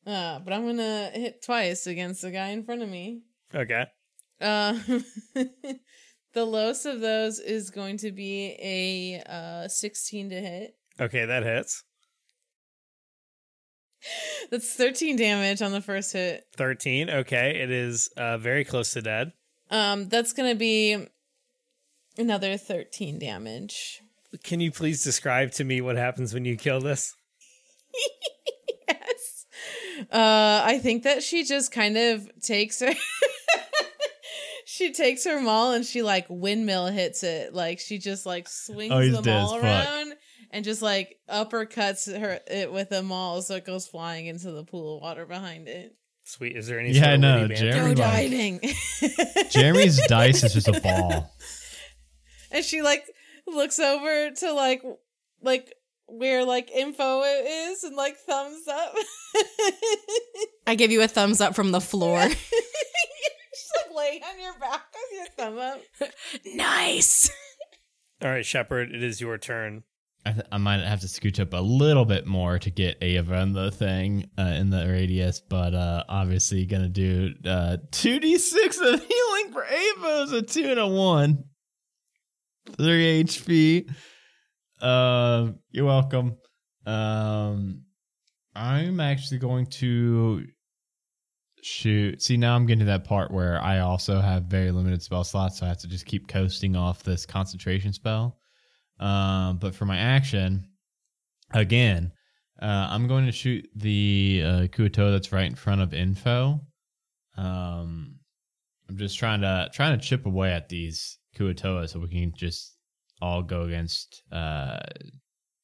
Uh, 0.08 0.38
but 0.38 0.54
I'm 0.54 0.76
to 0.78 1.10
hit 1.12 1.42
twice 1.42 1.86
against 1.86 2.22
the 2.22 2.30
guy 2.30 2.48
in 2.48 2.64
front 2.64 2.80
of 2.80 2.88
me. 2.88 3.24
Okay. 3.54 3.84
Uh, 4.40 4.78
the 6.32 6.44
lowest 6.46 6.86
of 6.86 7.00
those 7.00 7.38
is 7.38 7.68
going 7.68 7.98
to 7.98 8.10
be 8.10 8.56
a 8.58 9.22
uh, 9.30 9.68
16 9.68 10.30
to 10.30 10.40
hit. 10.40 10.76
Okay, 10.98 11.26
that 11.26 11.42
hits. 11.42 11.84
That's 14.50 14.72
13 14.72 15.16
damage 15.16 15.60
on 15.60 15.72
the 15.72 15.82
first 15.82 16.14
hit. 16.14 16.46
13. 16.56 17.10
Okay, 17.10 17.60
it 17.60 17.70
is 17.70 18.08
uh 18.16 18.38
very 18.38 18.64
close 18.64 18.92
to 18.92 19.02
dead. 19.02 19.32
Um, 19.70 20.08
that's 20.08 20.32
going 20.32 20.50
to 20.50 20.56
be 20.56 21.06
another 22.16 22.56
13 22.56 23.18
damage. 23.18 24.00
Can 24.42 24.60
you 24.60 24.70
please 24.70 25.04
describe 25.04 25.50
to 25.52 25.64
me 25.64 25.82
what 25.82 25.96
happens 25.96 26.32
when 26.32 26.46
you 26.46 26.56
kill 26.56 26.80
this? 26.80 27.14
yes. 29.99 30.07
Uh, 30.12 30.62
I 30.64 30.78
think 30.78 31.02
that 31.05 31.23
she 31.23 31.45
just 31.45 31.73
kind 31.73 31.97
of 31.97 32.28
takes 32.40 32.81
her. 32.81 32.93
she 34.64 34.93
takes 34.93 35.25
her 35.25 35.40
maul 35.40 35.73
and 35.73 35.85
she 35.85 36.02
like 36.02 36.26
windmill 36.28 36.87
hits 36.87 37.23
it. 37.23 37.55
Like 37.55 37.81
she 37.81 37.99
just 37.99 38.26
like 38.26 38.49
swings 38.49 38.93
Oh, 38.93 39.00
the 39.00 39.23
dead 39.23 39.37
as 39.37 39.50
maul 39.50 39.57
around 39.57 40.14
and 40.50 40.64
just 40.64 40.83
like 40.83 41.17
uppercuts 41.28 42.07
her 42.19 42.40
it 42.47 42.73
with 42.73 42.93
a 42.93 43.02
maul 43.02 43.43
so 43.43 43.57
it 43.57 43.64
goes 43.64 43.87
flying 43.87 44.26
into 44.26 44.50
the 44.52 44.64
pool 44.64 44.97
of 44.97 45.02
water 45.02 45.26
behind 45.26 45.69
it. 45.69 45.95
Sweet. 46.25 46.57
Is 46.57 46.67
there 46.67 46.78
any? 46.78 46.90
Yeah, 46.90 47.17
no. 47.17 47.28
I 47.28 47.37
of 47.37 47.40
know, 47.40 47.43
witty 47.49 47.55
banter? 47.55 47.73
Jeremy, 47.73 47.95
Go 47.95 48.02
like- 48.02 48.12
diving. 48.31 48.61
Jeremy's 49.50 50.07
dice 50.09 50.43
is 50.45 50.52
just 50.52 50.69
a 50.69 50.81
ball. 50.81 51.33
and 52.50 52.64
she 52.64 52.83
like 52.83 53.05
looks 53.47 53.78
over 53.78 54.31
to 54.31 54.52
like 54.52 54.83
like 55.40 55.73
where 56.08 56.44
like 56.44 56.70
info 56.70 57.22
is 57.22 57.84
and 57.84 57.94
like 57.96 58.16
thumbs 58.16 58.66
up. 58.66 58.94
I 60.66 60.74
give 60.74 60.90
you 60.90 61.02
a 61.02 61.08
thumbs 61.08 61.40
up 61.40 61.54
from 61.54 61.70
the 61.70 61.80
floor. 61.80 62.28
She's 62.28 63.70
like 63.76 63.94
laying 63.94 64.22
on 64.22 64.40
your 64.40 64.54
back 64.58 64.82
with 64.92 65.18
your 65.18 65.26
thumb 65.36 65.58
up. 65.58 65.80
nice. 66.54 67.30
All 68.22 68.30
right, 68.30 68.44
Shepard. 68.44 68.92
It 68.92 69.02
is 69.02 69.20
your 69.20 69.38
turn. 69.38 69.84
I, 70.26 70.32
th- 70.32 70.46
I 70.50 70.58
might 70.58 70.80
have 70.80 71.00
to 71.00 71.06
scooch 71.06 71.38
up 71.40 71.52
a 71.52 71.62
little 71.62 72.04
bit 72.04 72.26
more 72.26 72.58
to 72.58 72.70
get 72.70 72.98
Ava 73.00 73.40
in 73.40 73.52
the 73.52 73.70
thing 73.70 74.28
uh, 74.38 74.42
in 74.42 74.70
the 74.70 74.86
radius, 74.86 75.40
but 75.40 75.74
uh, 75.74 76.04
obviously 76.08 76.66
gonna 76.66 76.88
do 76.88 77.34
uh, 77.46 77.76
two 77.92 78.18
d 78.18 78.36
six 78.36 78.78
of 78.78 79.00
healing 79.02 79.52
for 79.52 79.64
Ava 79.64 80.22
is 80.22 80.32
a 80.32 80.42
two 80.42 80.64
and 80.64 80.80
a 80.80 80.86
one, 80.86 81.44
three 82.76 83.22
HP. 83.24 83.88
Uh, 84.80 85.52
you're 85.70 85.87
welcome. 85.87 86.37
Um, 86.87 87.82
I'm 88.54 89.00
actually 89.00 89.38
going 89.38 89.66
to 89.66 90.47
shoot. 91.62 92.23
See, 92.23 92.37
now 92.37 92.54
I'm 92.54 92.66
getting 92.66 92.80
to 92.80 92.85
that 92.87 93.04
part 93.04 93.30
where 93.30 93.61
I 93.61 93.80
also 93.80 94.20
have 94.20 94.44
very 94.44 94.70
limited 94.70 95.02
spell 95.02 95.25
slots, 95.25 95.58
so 95.58 95.66
I 95.66 95.68
have 95.68 95.78
to 95.78 95.88
just 95.88 96.06
keep 96.06 96.28
coasting 96.28 96.76
off 96.76 97.02
this 97.02 97.26
concentration 97.26 97.92
spell. 97.92 98.38
Um, 99.00 99.58
but 99.58 99.75
for 99.75 99.85
my 99.85 99.99
action, 99.99 100.68
again, 101.52 102.12
uh, 102.61 102.88
I'm 102.90 103.06
going 103.06 103.26
to 103.26 103.32
shoot 103.32 103.68
the 103.76 104.42
uh, 104.44 104.49
Kuato 104.68 105.12
that's 105.12 105.32
right 105.32 105.47
in 105.47 105.54
front 105.54 105.80
of 105.80 105.94
info. 105.94 106.61
Um, 107.37 108.16
I'm 108.88 108.97
just 108.97 109.18
trying 109.18 109.42
to 109.42 109.68
trying 109.73 109.99
to 109.99 110.04
chip 110.04 110.26
away 110.26 110.52
at 110.52 110.68
these 110.68 111.18
Kuatoa 111.37 111.88
so 111.88 112.00
we 112.00 112.08
can 112.08 112.32
just 112.35 112.77
all 113.20 113.42
go 113.42 113.62
against 113.62 114.22
uh, 114.32 114.78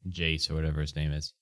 Jace 0.08 0.50
or 0.50 0.54
whatever 0.54 0.80
his 0.80 0.96
name 0.96 1.12
is. 1.12 1.32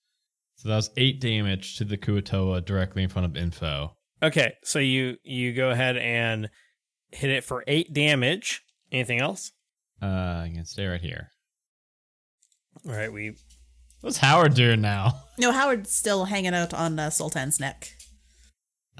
So 0.56 0.68
that 0.68 0.76
was 0.76 0.90
eight 0.96 1.20
damage 1.20 1.76
to 1.78 1.84
the 1.84 1.96
Kuatoa 1.96 2.64
directly 2.64 3.02
in 3.02 3.08
front 3.08 3.26
of 3.26 3.36
info. 3.36 3.96
Okay, 4.22 4.54
so 4.62 4.78
you 4.78 5.16
you 5.24 5.52
go 5.52 5.70
ahead 5.70 5.96
and 5.96 6.48
hit 7.10 7.30
it 7.30 7.44
for 7.44 7.64
eight 7.66 7.92
damage. 7.92 8.62
Anything 8.92 9.20
else? 9.20 9.52
Uh, 10.00 10.06
I 10.06 10.52
can 10.54 10.64
stay 10.64 10.86
right 10.86 11.00
here. 11.00 11.30
All 12.86 12.92
right, 12.92 13.12
we 13.12 13.36
What's 14.02 14.18
Howard 14.18 14.54
doing 14.54 14.80
now? 14.80 15.20
No, 15.38 15.50
Howard's 15.50 15.90
still 15.90 16.26
hanging 16.26 16.54
out 16.54 16.74
on 16.74 16.98
uh, 16.98 17.08
Sultan's 17.08 17.58
neck. 17.58 17.88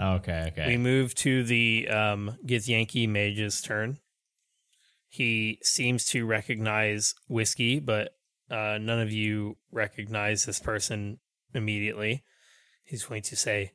Okay, 0.01 0.47
okay. 0.49 0.67
we 0.67 0.79
move 0.79 1.15
to 1.17 1.45
the 1.45 1.87
um, 1.89 2.39
Githyanki 2.47 3.07
mage's 3.07 3.61
turn. 3.61 3.99
He 5.13 5.59
seems 5.63 6.07
to 6.07 6.25
recognize 6.25 7.15
whiskey, 7.29 7.81
but 7.81 8.15
uh, 8.51 8.79
none 8.81 8.99
of 8.99 9.13
you 9.13 9.59
recognize 9.71 10.47
this 10.47 10.59
person 10.59 11.19
immediately. 11.53 12.25
He's 12.83 13.05
going 13.05 13.21
to 13.25 13.37
say, 13.37 13.73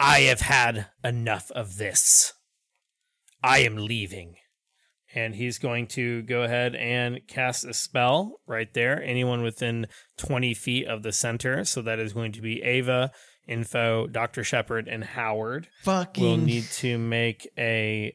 "I 0.00 0.20
have 0.20 0.40
had 0.40 0.86
enough 1.04 1.50
of 1.50 1.76
this. 1.76 2.32
I 3.44 3.58
am 3.58 3.76
leaving." 3.76 4.36
And 5.14 5.34
he's 5.34 5.58
going 5.58 5.86
to 5.88 6.22
go 6.22 6.44
ahead 6.44 6.74
and 6.74 7.20
cast 7.28 7.66
a 7.66 7.74
spell 7.74 8.40
right 8.46 8.72
there. 8.72 9.02
Anyone 9.02 9.42
within 9.42 9.86
20 10.16 10.54
feet 10.54 10.86
of 10.86 11.02
the 11.02 11.12
center. 11.12 11.66
So 11.66 11.82
that 11.82 11.98
is 11.98 12.14
going 12.14 12.32
to 12.32 12.40
be 12.40 12.62
Ava, 12.62 13.10
Info, 13.46 14.06
Dr. 14.06 14.44
Shepard, 14.44 14.88
and 14.88 15.04
Howard 15.04 15.68
Fucking 15.82 16.24
will 16.24 16.36
need 16.38 16.64
to 16.76 16.96
make 16.96 17.50
a 17.58 18.14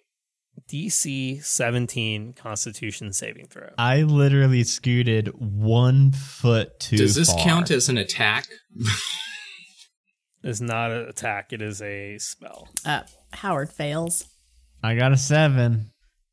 DC 0.69 1.43
17 1.43 2.33
Constitution 2.33 3.13
saving 3.13 3.47
throw. 3.47 3.69
I 3.77 4.01
literally 4.01 4.63
scooted 4.63 5.27
one 5.39 6.11
foot 6.11 6.79
too 6.79 6.97
Does 6.97 7.15
this 7.15 7.31
far. 7.31 7.43
count 7.43 7.71
as 7.71 7.89
an 7.89 7.97
attack? 7.97 8.47
It's 10.47 10.61
not 10.61 10.91
an 10.91 11.07
attack; 11.09 11.53
it 11.53 11.61
is 11.63 11.81
a 11.81 12.19
spell. 12.19 12.69
Uh, 12.85 13.01
Howard 13.33 13.71
fails. 13.71 14.25
I 14.83 14.93
got 14.95 15.11
a 15.11 15.17
seven. 15.17 15.89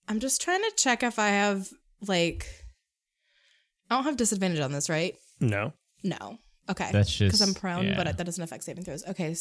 I'm 0.07 0.21
just 0.21 0.43
trying 0.43 0.61
to 0.61 0.71
check 0.77 1.03
if 1.03 1.19
I 1.19 1.29
have 1.29 1.67
like 2.07 2.47
I 3.91 3.95
don't 3.95 4.05
have 4.05 4.19
disadvantage 4.19 4.61
on 4.61 4.71
this, 4.73 4.91
right? 4.91 5.15
No, 5.41 5.73
No. 6.05 6.37
Okay. 6.69 6.91
That's 6.93 7.09
just 7.09 7.21
because 7.33 7.41
I'm 7.41 7.55
prone, 7.55 7.87
yeah. 7.87 7.97
but 7.97 8.19
that 8.19 8.25
doesn't 8.27 8.43
affect 8.45 8.65
saving 8.65 8.85
throws. 8.85 9.03
Okay. 9.09 9.35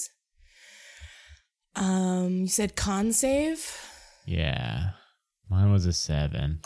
Um, 1.75 2.31
you 2.41 2.47
said 2.47 2.77
con 2.77 3.11
save. 3.11 3.77
Yeah, 4.25 4.91
mine 5.49 5.71
was 5.71 5.85
a 5.85 5.93
seven. 5.93 6.61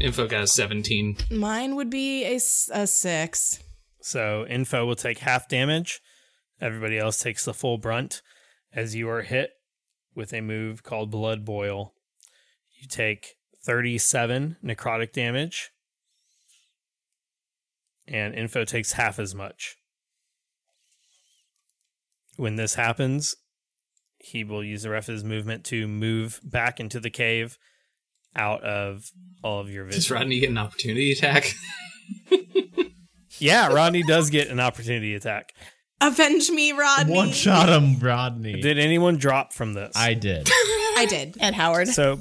Info 0.00 0.26
got 0.26 0.42
a 0.42 0.46
17. 0.46 1.16
Mine 1.30 1.74
would 1.74 1.90
be 1.90 2.24
a, 2.24 2.36
a 2.36 2.86
six. 2.86 3.60
so 4.00 4.46
Info 4.46 4.84
will 4.84 4.96
take 4.96 5.18
half 5.18 5.48
damage. 5.48 6.00
Everybody 6.60 6.98
else 6.98 7.22
takes 7.22 7.44
the 7.44 7.54
full 7.54 7.78
brunt 7.78 8.22
as 8.72 8.94
you 8.94 9.08
are 9.08 9.22
hit 9.22 9.50
with 10.14 10.32
a 10.32 10.40
move 10.40 10.82
called 10.82 11.10
Blood 11.10 11.44
Boil. 11.44 11.94
You 12.80 12.88
take 12.88 13.36
37 13.64 14.56
necrotic 14.64 15.12
damage, 15.12 15.70
and 18.06 18.34
Info 18.34 18.64
takes 18.64 18.92
half 18.92 19.18
as 19.18 19.34
much. 19.34 19.76
When 22.36 22.56
this 22.56 22.74
happens, 22.74 23.34
he 24.26 24.44
will 24.44 24.62
use 24.64 24.82
the 24.82 24.90
rest 24.90 25.08
of 25.08 25.14
his 25.14 25.24
movement 25.24 25.64
to 25.66 25.86
move 25.88 26.40
back 26.44 26.80
into 26.80 26.98
the 27.00 27.10
cave 27.10 27.58
out 28.34 28.62
of 28.62 29.04
all 29.42 29.60
of 29.60 29.70
your 29.70 29.84
vision. 29.84 29.98
Does. 30.00 30.10
Rodney 30.10 30.40
get 30.40 30.50
an 30.50 30.58
opportunity 30.58 31.12
attack? 31.12 31.54
Yeah, 33.38 33.68
Rodney 33.72 34.02
does 34.02 34.30
get 34.30 34.48
an 34.48 34.60
opportunity 34.60 35.14
attack. 35.14 35.52
Avenge 36.00 36.48
me, 36.50 36.72
Rodney. 36.72 37.14
One 37.14 37.30
shot 37.32 37.68
him, 37.68 37.98
Rodney. 37.98 38.60
Did 38.62 38.78
anyone 38.78 39.16
drop 39.18 39.52
from 39.52 39.74
this? 39.74 39.92
I 39.94 40.14
did. 40.14 40.48
I 40.96 41.06
did. 41.08 41.36
And 41.38 41.54
Howard. 41.54 41.88
So 41.88 42.18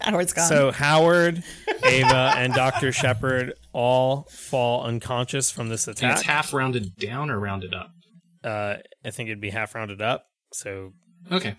Howard's 0.00 0.32
gone. 0.32 0.48
so 0.48 0.72
Howard, 0.72 1.42
Ava, 1.84 2.32
and 2.36 2.52
Dr. 2.52 2.90
Shepard 2.92 3.54
all 3.72 4.26
fall 4.30 4.84
unconscious 4.84 5.50
from 5.52 5.68
this 5.68 5.86
And 5.86 5.92
it's 5.94 6.02
attack. 6.02 6.22
half 6.24 6.52
rounded 6.52 6.96
down 6.96 7.30
or 7.30 7.38
rounded 7.38 7.72
up? 7.72 7.90
Uh, 8.42 8.76
I 9.04 9.10
think 9.10 9.28
it'd 9.28 9.40
be 9.40 9.50
half 9.50 9.74
rounded 9.76 10.02
up. 10.02 10.26
So 10.52 10.92
Okay. 11.32 11.54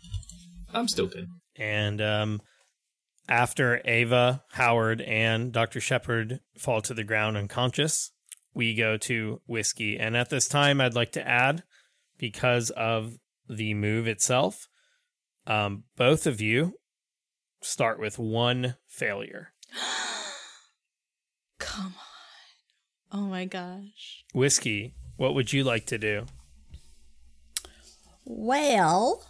I'm 0.74 0.88
still 0.88 1.08
good. 1.08 1.28
and 1.56 2.02
um, 2.02 2.42
after 3.30 3.82
Ava, 3.86 4.44
Howard, 4.52 5.02
and 5.02 5.52
Dr. 5.52 5.80
Shepard 5.82 6.40
fall 6.58 6.82
to 6.82 6.94
the 6.94 7.04
ground 7.04 7.36
unconscious, 7.38 8.12
we 8.54 8.74
go 8.74 8.98
to 8.98 9.42
whiskey. 9.46 9.98
And 9.98 10.16
at 10.16 10.30
this 10.30 10.48
time, 10.48 10.80
I'd 10.80 10.96
like 10.96 11.12
to 11.14 11.28
add, 11.28 11.64
because 12.18 12.70
of 12.72 13.16
the 13.50 13.74
move 13.74 14.08
itself, 14.08 14.68
um, 15.46 15.84
both 15.96 16.26
of 16.28 16.40
you 16.42 16.74
start 17.62 18.00
with 18.00 18.18
one 18.18 18.76
failure. 18.88 19.52
Come 21.60 21.96
on. 23.12 23.20
Oh 23.20 23.28
my 23.28 23.46
gosh. 23.46 24.24
Whiskey, 24.34 24.94
what 25.18 25.34
would 25.36 25.52
you 25.54 25.64
like 25.64 25.86
to 25.88 25.98
do? 25.98 26.26
well, 28.26 29.26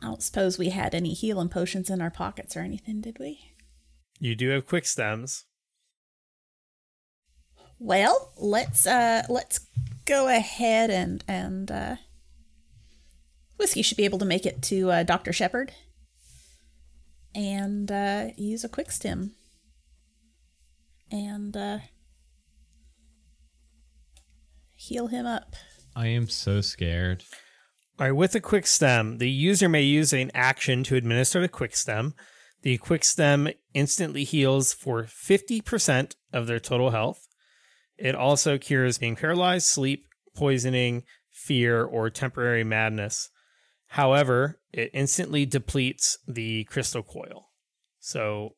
I 0.00 0.06
don't 0.06 0.22
suppose 0.22 0.58
we 0.58 0.68
had 0.68 0.94
any 0.94 1.12
healing 1.12 1.48
potions 1.48 1.90
in 1.90 2.00
our 2.00 2.10
pockets 2.10 2.56
or 2.56 2.60
anything, 2.60 3.00
did 3.00 3.18
we? 3.18 3.40
You 4.20 4.34
do 4.36 4.50
have 4.50 4.66
quick 4.66 4.84
stims. 4.84 5.44
Well, 7.78 8.32
let's 8.36 8.86
uh 8.86 9.22
let's 9.28 9.60
go 10.04 10.28
ahead 10.28 10.90
and 10.90 11.24
and 11.28 11.70
uh 11.70 11.96
Whiskey 13.56 13.82
should 13.82 13.96
be 13.96 14.04
able 14.04 14.18
to 14.20 14.24
make 14.24 14.46
it 14.46 14.62
to 14.62 14.90
uh, 14.90 15.02
Dr. 15.02 15.32
Shepard 15.32 15.72
and 17.34 17.90
uh 17.90 18.28
use 18.36 18.64
a 18.64 18.68
quick 18.68 18.90
stim. 18.90 19.34
And 21.10 21.56
uh 21.56 21.78
heal 24.74 25.08
him 25.08 25.26
up. 25.26 25.54
I 25.94 26.08
am 26.08 26.28
so 26.28 26.60
scared. 26.60 27.24
All 28.00 28.06
right, 28.06 28.12
with 28.12 28.36
a 28.36 28.40
quick 28.40 28.68
stim, 28.68 29.18
the 29.18 29.28
user 29.28 29.68
may 29.68 29.82
use 29.82 30.12
an 30.12 30.30
action 30.32 30.84
to 30.84 30.94
administer 30.94 31.40
the 31.40 31.48
quick 31.48 31.74
stim. 31.74 32.14
The 32.62 32.78
quick 32.78 33.02
stim 33.02 33.48
instantly 33.74 34.22
heals 34.22 34.72
for 34.72 35.02
50% 35.02 36.14
of 36.32 36.46
their 36.46 36.60
total 36.60 36.90
health. 36.90 37.26
It 37.96 38.14
also 38.14 38.56
cures 38.56 38.98
being 38.98 39.16
paralyzed, 39.16 39.66
sleep, 39.66 40.06
poisoning, 40.36 41.02
fear, 41.32 41.82
or 41.82 42.08
temporary 42.08 42.62
madness. 42.62 43.30
However, 43.88 44.60
it 44.72 44.90
instantly 44.94 45.44
depletes 45.44 46.18
the 46.28 46.62
crystal 46.64 47.02
coil. 47.02 47.48
So 47.98 48.50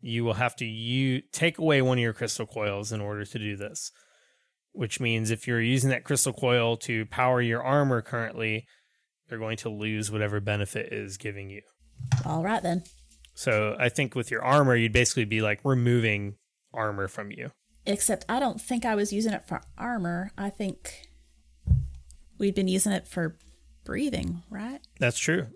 you 0.00 0.24
will 0.24 0.34
have 0.34 0.56
to 0.56 1.20
take 1.32 1.58
away 1.58 1.82
one 1.82 1.98
of 1.98 2.02
your 2.02 2.14
crystal 2.14 2.46
coils 2.46 2.92
in 2.92 3.02
order 3.02 3.26
to 3.26 3.38
do 3.38 3.58
this. 3.58 3.92
Which 4.72 5.00
means 5.00 5.30
if 5.30 5.46
you're 5.46 5.60
using 5.60 5.90
that 5.90 6.04
crystal 6.04 6.32
coil 6.32 6.78
to 6.78 7.04
power 7.06 7.42
your 7.42 7.62
armor 7.62 8.00
currently, 8.00 8.66
you're 9.30 9.40
going 9.40 9.56
to 9.58 9.68
lose 9.68 10.10
whatever 10.10 10.40
benefit 10.40 10.92
is 10.92 11.16
giving 11.16 11.50
you. 11.50 11.62
All 12.24 12.42
right 12.42 12.62
then. 12.62 12.84
So 13.34 13.76
I 13.78 13.88
think 13.88 14.14
with 14.14 14.30
your 14.30 14.44
armor, 14.44 14.76
you'd 14.76 14.92
basically 14.92 15.24
be 15.24 15.42
like 15.42 15.60
removing 15.64 16.36
armor 16.72 17.08
from 17.08 17.30
you. 17.30 17.50
Except 17.84 18.24
I 18.28 18.40
don't 18.40 18.60
think 18.60 18.84
I 18.84 18.94
was 18.94 19.12
using 19.12 19.32
it 19.32 19.46
for 19.46 19.60
armor. 19.78 20.30
I 20.36 20.50
think 20.50 21.08
we'd 22.38 22.54
been 22.54 22.68
using 22.68 22.92
it 22.92 23.06
for 23.06 23.38
breathing, 23.84 24.42
right? 24.50 24.80
That's 24.98 25.18
true. 25.18 25.46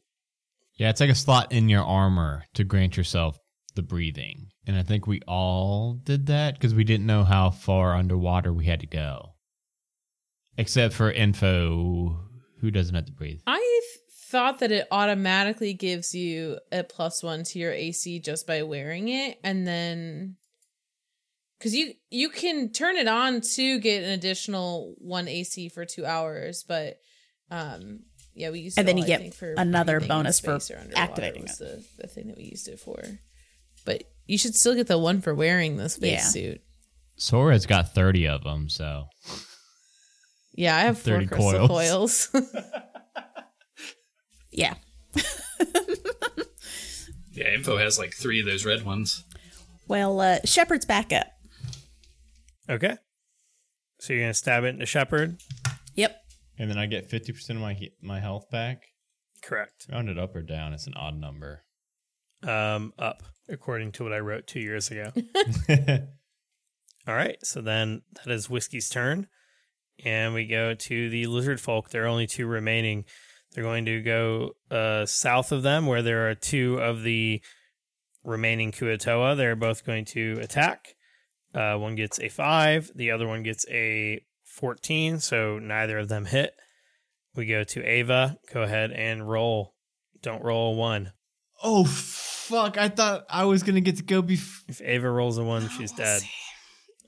Yeah, 0.77 0.91
it's 0.91 1.01
like 1.01 1.11
a 1.11 1.15
slot 1.15 1.53
in 1.53 1.69
your 1.69 1.85
armor 1.85 2.45
to 2.55 2.65
grant 2.65 2.97
yourself 2.97 3.39
the 3.75 3.83
breathing. 3.83 4.49
And 4.67 4.77
I 4.77 4.83
think 4.83 5.07
we 5.07 5.21
all 5.27 5.95
did 5.95 6.27
that 6.27 6.55
because 6.55 6.75
we 6.75 6.85
didn't 6.85 7.07
know 7.07 7.25
how 7.25 7.51
far 7.51 7.95
underwater 7.95 8.53
we 8.53 8.67
had 8.67 8.81
to 8.81 8.87
go. 8.87 9.35
Except 10.57 10.95
for 10.95 11.11
info, 11.11 12.21
who 12.61 12.71
doesn't 12.71 12.95
have 12.95 13.07
to 13.07 13.13
breathe? 13.13 13.41
I 13.47 13.81
thought 14.31 14.61
that 14.61 14.71
it 14.71 14.87
automatically 14.91 15.75
gives 15.75 16.15
you 16.15 16.59
a 16.71 16.85
plus 16.85 17.23
one 17.23 17.43
to 17.45 17.59
your 17.59 17.73
AC 17.73 18.21
just 18.21 18.47
by 18.47 18.63
wearing 18.63 19.09
it, 19.09 19.39
and 19.43 19.67
then 19.67 20.37
because 21.59 21.75
you 21.75 21.95
you 22.11 22.29
can 22.31 22.71
turn 22.73 22.97
it 22.97 23.09
on 23.09 23.41
to 23.41 23.79
get 23.81 24.03
an 24.05 24.11
additional 24.11 24.95
one 24.99 25.29
AC 25.29 25.69
for 25.71 25.85
two 25.85 26.07
hours, 26.07 26.65
but 26.67 27.01
um 27.51 28.01
yeah, 28.33 28.51
we 28.51 28.61
used 28.61 28.79
And 28.79 28.87
it 28.87 28.93
then 28.93 28.97
all, 28.99 29.01
you 29.01 29.05
I 29.15 29.19
get 29.19 29.21
think, 29.21 29.35
for 29.35 29.55
another 29.59 30.01
bonus 30.01 30.39
for 30.39 30.61
space 30.61 30.71
or 30.71 30.81
underwater 30.81 31.11
activating 31.11 31.43
was 31.43 31.59
The, 31.59 31.85
the 31.99 32.07
thing 32.07 32.29
that 32.29 32.37
we 32.37 32.45
used 32.45 32.69
it 32.69 32.79
for, 32.79 33.03
but 33.85 34.05
you 34.27 34.39
should 34.39 34.55
still 34.55 34.75
get 34.77 34.87
the 34.87 34.99
one 34.99 35.21
for 35.21 35.35
wearing 35.35 35.77
the 35.77 35.83
Yeah. 36.01 36.21
spacesuit. 36.21 36.63
Sora's 37.17 37.67
got 37.67 37.93
30 37.93 38.29
of 38.29 38.45
them, 38.45 38.69
so. 38.69 39.09
Yeah, 40.55 40.77
I 40.77 40.81
have 40.81 40.99
four 40.99 41.15
30 41.15 41.27
crystal 41.27 41.69
coils. 41.69 42.27
coils. 42.29 42.47
Yeah. 44.53 44.75
Yeah, 47.33 47.55
Info 47.55 47.79
has 47.79 47.99
like 47.99 48.13
three 48.13 48.41
of 48.41 48.47
those 48.47 48.67
red 48.67 48.85
ones. 48.85 49.25
Well, 49.89 50.21
uh, 50.21 50.39
Shepard's 50.45 50.85
back 50.85 51.13
up. 51.13 51.29
Okay. 52.69 52.97
So 54.01 54.13
you're 54.13 54.23
gonna 54.25 54.35
stab 54.35 54.65
it 54.65 54.69
into 54.75 54.85
Shepard? 54.85 55.41
Yep. 55.95 56.17
And 56.59 56.69
then 56.69 56.77
I 56.77 56.87
get 56.87 57.09
50% 57.09 57.51
of 57.51 57.57
my 57.57 57.73
he- 57.75 57.95
my 58.03 58.21
health 58.21 58.51
back. 58.51 58.83
Correct. 59.43 59.87
Rounded 59.91 60.19
up 60.19 60.35
or 60.37 60.43
down, 60.43 60.75
it's 60.75 60.87
an 60.87 60.95
odd 60.97 61.19
number. 61.19 61.65
Um, 62.43 62.93
up, 62.99 63.23
according 63.49 63.93
to 63.93 64.03
what 64.05 64.13
I 64.13 64.19
wrote 64.19 64.47
two 64.47 64.61
years 64.61 64.91
ago. 64.91 65.13
All 67.07 67.15
right, 67.15 67.39
so 67.43 67.63
then 67.63 68.03
that 68.17 68.31
is 68.33 68.51
Whiskey's 68.51 68.89
turn. 68.91 69.29
And 70.05 70.35
we 70.35 70.47
go 70.47 70.75
to 70.75 71.11
the 71.11 71.27
lizard 71.27 71.61
folk. 71.61 71.91
There 71.91 72.05
are 72.05 72.09
only 72.09 72.27
two 72.27 72.47
remaining. 72.47 73.05
They're 73.53 73.65
going 73.65 73.87
to 73.87 74.01
go 74.03 74.51
uh, 74.71 75.07
south 75.07 75.53
of 75.53 75.63
them, 75.63 75.87
where 75.87 76.03
there 76.03 76.31
are 76.31 76.35
two 76.35 76.79
of 76.79 77.03
the 77.03 77.43
remaining 78.25 78.73
Kuatoa. 78.73 79.37
They're 79.37 79.57
both 79.57 79.85
going 79.85 80.05
to 80.07 80.39
attack. 80.41 80.95
Uh, 81.55 81.75
one 81.77 81.97
gets 81.97 82.21
a 82.21 82.29
five, 82.29 82.93
the 82.95 83.11
other 83.11 83.27
one 83.27 83.43
gets 83.43 83.67
a 83.69 84.21
14, 84.45 85.19
so 85.19 85.59
neither 85.59 85.99
of 85.99 86.09
them 86.09 86.27
hit. 86.27 86.55
We 87.35 87.47
go 87.47 87.65
to 87.65 87.85
Ava. 87.85 88.39
Go 88.53 88.63
ahead 88.63 88.93
and 88.93 89.29
roll. 89.29 89.75
Don't 90.23 90.45
roll 90.45 90.75
a 90.75 90.77
one. 90.77 91.13
oh, 91.63 91.85
fuck. 91.85 92.79
I 92.79 92.89
thought 92.89 93.25
I 93.29 93.45
was 93.45 93.63
going 93.63 93.77
to 93.77 93.81
get 93.81 93.97
to 93.97 94.03
go 94.03 94.23
before. 94.23 94.65
If 94.69 94.81
Ava 94.83 95.11
rolls 95.11 95.39
a 95.39 95.45
one, 95.45 95.69
she's 95.71 95.93
dead. 95.93 96.23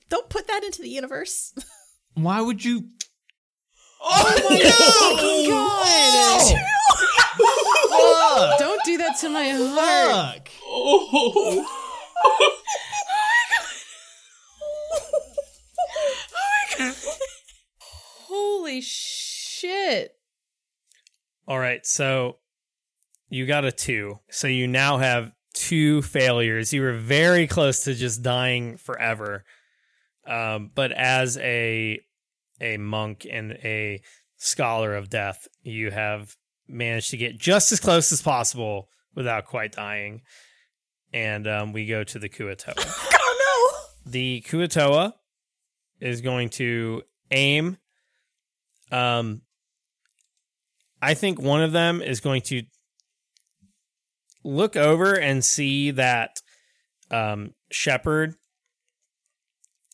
Don't 0.09 0.29
put 0.29 0.47
that 0.47 0.63
into 0.63 0.81
the 0.81 0.89
universe. 0.89 1.53
Why 2.15 2.41
would 2.41 2.63
you? 2.63 2.85
Oh 4.01 4.23
my 4.23 4.35
god! 5.49 6.59
Oh, 7.39 7.69
oh. 7.91 8.55
Don't 8.59 8.83
do 8.85 8.97
that 8.97 9.17
to 9.19 9.29
my 9.29 9.49
heart. 9.49 10.35
Fuck. 10.35 10.49
Oh 10.65 11.65
oh 12.25 12.59
Holy 18.27 18.81
shit. 18.81 20.15
All 21.47 21.59
right, 21.59 21.85
so 21.85 22.37
you 23.29 23.45
got 23.45 23.65
a 23.65 23.71
two. 23.71 24.19
So 24.29 24.47
you 24.47 24.67
now 24.67 24.97
have 24.97 25.31
two 25.53 26.01
failures. 26.01 26.73
You 26.73 26.81
were 26.81 26.93
very 26.93 27.47
close 27.47 27.83
to 27.85 27.93
just 27.93 28.23
dying 28.23 28.77
forever. 28.77 29.43
Um, 30.25 30.71
but 30.73 30.91
as 30.91 31.37
a 31.37 31.99
a 32.61 32.77
monk 32.77 33.25
and 33.29 33.53
a 33.63 34.01
scholar 34.37 34.95
of 34.95 35.09
death, 35.09 35.47
you 35.61 35.91
have 35.91 36.35
managed 36.67 37.09
to 37.11 37.17
get 37.17 37.37
just 37.37 37.71
as 37.71 37.79
close 37.79 38.11
as 38.11 38.21
possible 38.21 38.87
without 39.15 39.45
quite 39.45 39.73
dying. 39.73 40.21
And 41.11 41.47
um, 41.47 41.73
we 41.73 41.85
go 41.85 42.03
to 42.03 42.19
the 42.19 42.29
Kuatoa. 42.29 42.73
oh 43.13 43.71
no! 44.05 44.11
the 44.11 44.43
Kuatoa 44.47 45.13
is 45.99 46.21
going 46.21 46.49
to 46.49 47.03
aim. 47.31 47.77
Um, 48.91 49.41
I 51.01 51.13
think 51.13 51.41
one 51.41 51.61
of 51.61 51.71
them 51.71 52.01
is 52.01 52.19
going 52.19 52.41
to 52.43 52.63
look 54.43 54.75
over 54.75 55.13
and 55.13 55.43
see 55.43 55.91
that 55.91 56.41
um, 57.11 57.53
Shepard 57.71 58.35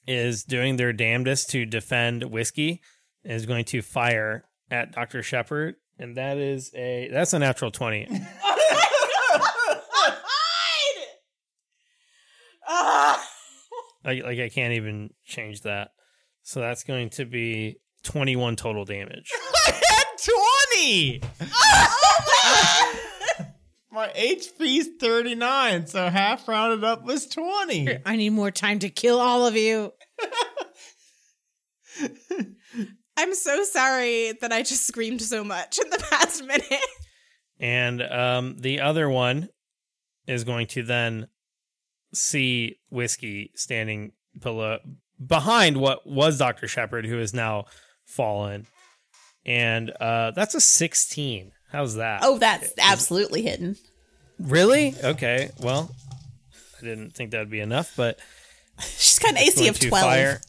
is 0.07 0.43
doing 0.43 0.77
their 0.77 0.93
damnedest 0.93 1.49
to 1.51 1.65
defend 1.65 2.23
whiskey. 2.25 2.81
Is 3.23 3.45
going 3.45 3.65
to 3.65 3.81
fire 3.81 4.45
at 4.71 4.93
Doctor 4.93 5.21
Shepard, 5.21 5.75
and 5.97 6.15
that 6.15 6.38
is 6.38 6.71
a 6.73 7.09
that's 7.12 7.33
a 7.33 7.39
natural 7.39 7.69
twenty. 7.71 8.07
Like, 14.05 14.23
like 14.23 14.39
I 14.39 14.49
can't 14.49 14.73
even 14.73 15.12
change 15.25 15.62
that. 15.62 15.89
So 16.41 16.59
that's 16.62 16.83
going 16.83 17.09
to 17.12 17.25
be 17.25 17.79
21 18.03 18.55
total 18.55 18.85
damage. 18.85 19.29
I 19.67 19.71
had 19.71 20.05
20! 22.89 22.98
My 23.91 24.10
HP's 24.10 24.89
39, 24.99 25.88
so 25.88 26.10
half 26.10 26.47
rounded 26.47 26.84
up 26.84 27.04
was 27.04 27.28
20. 27.28 27.99
I 28.06 28.15
need 28.15 28.30
more 28.32 28.52
time 28.52 28.80
to 28.80 28.89
kill 28.89 29.19
all 29.19 29.47
of 29.47 29.56
you. 29.56 29.93
I'm 33.17 33.34
so 33.34 33.63
sorry 33.63 34.34
that 34.41 34.52
I 34.52 34.62
just 34.62 34.86
screamed 34.88 35.21
so 35.21 35.43
much 35.43 35.80
in 35.80 35.89
the 35.89 35.97
past 36.10 36.43
minute. 36.43 36.63
And 37.60 38.02
um, 38.02 38.58
the 38.60 38.80
other 38.82 39.10
one 39.10 39.49
is 40.28 40.43
going 40.43 40.67
to 40.67 40.84
then 40.84 41.28
see 42.13 42.78
Whiskey 42.89 43.52
standing 43.56 44.13
below, 44.39 44.78
behind 45.25 45.78
what 45.78 46.08
was 46.08 46.38
Dr. 46.38 46.67
Shepard, 46.67 47.06
who 47.06 47.19
is 47.19 47.34
now 47.34 47.65
fallen. 48.06 48.67
And 49.45 49.89
uh, 49.99 50.32
that's 50.32 50.56
a 50.56 50.62
16. 50.62 51.52
How's 51.71 51.95
that? 51.95 52.21
Oh, 52.23 52.38
that's 52.38 52.73
absolutely 52.79 53.43
hidden. 53.43 53.77
Really? 54.39 54.95
Okay. 55.03 55.51
Well, 55.60 55.93
I 56.79 56.84
didn't 56.86 57.12
think 57.13 57.32
that 57.32 57.39
would 57.39 57.49
be 57.51 57.60
enough, 57.60 57.93
but 57.95 58.19
She's 58.79 59.19
got 59.19 59.32
an 59.32 59.38
AC 59.38 59.67
of 59.67 59.79
12. 59.79 60.01
fire. 60.03 60.41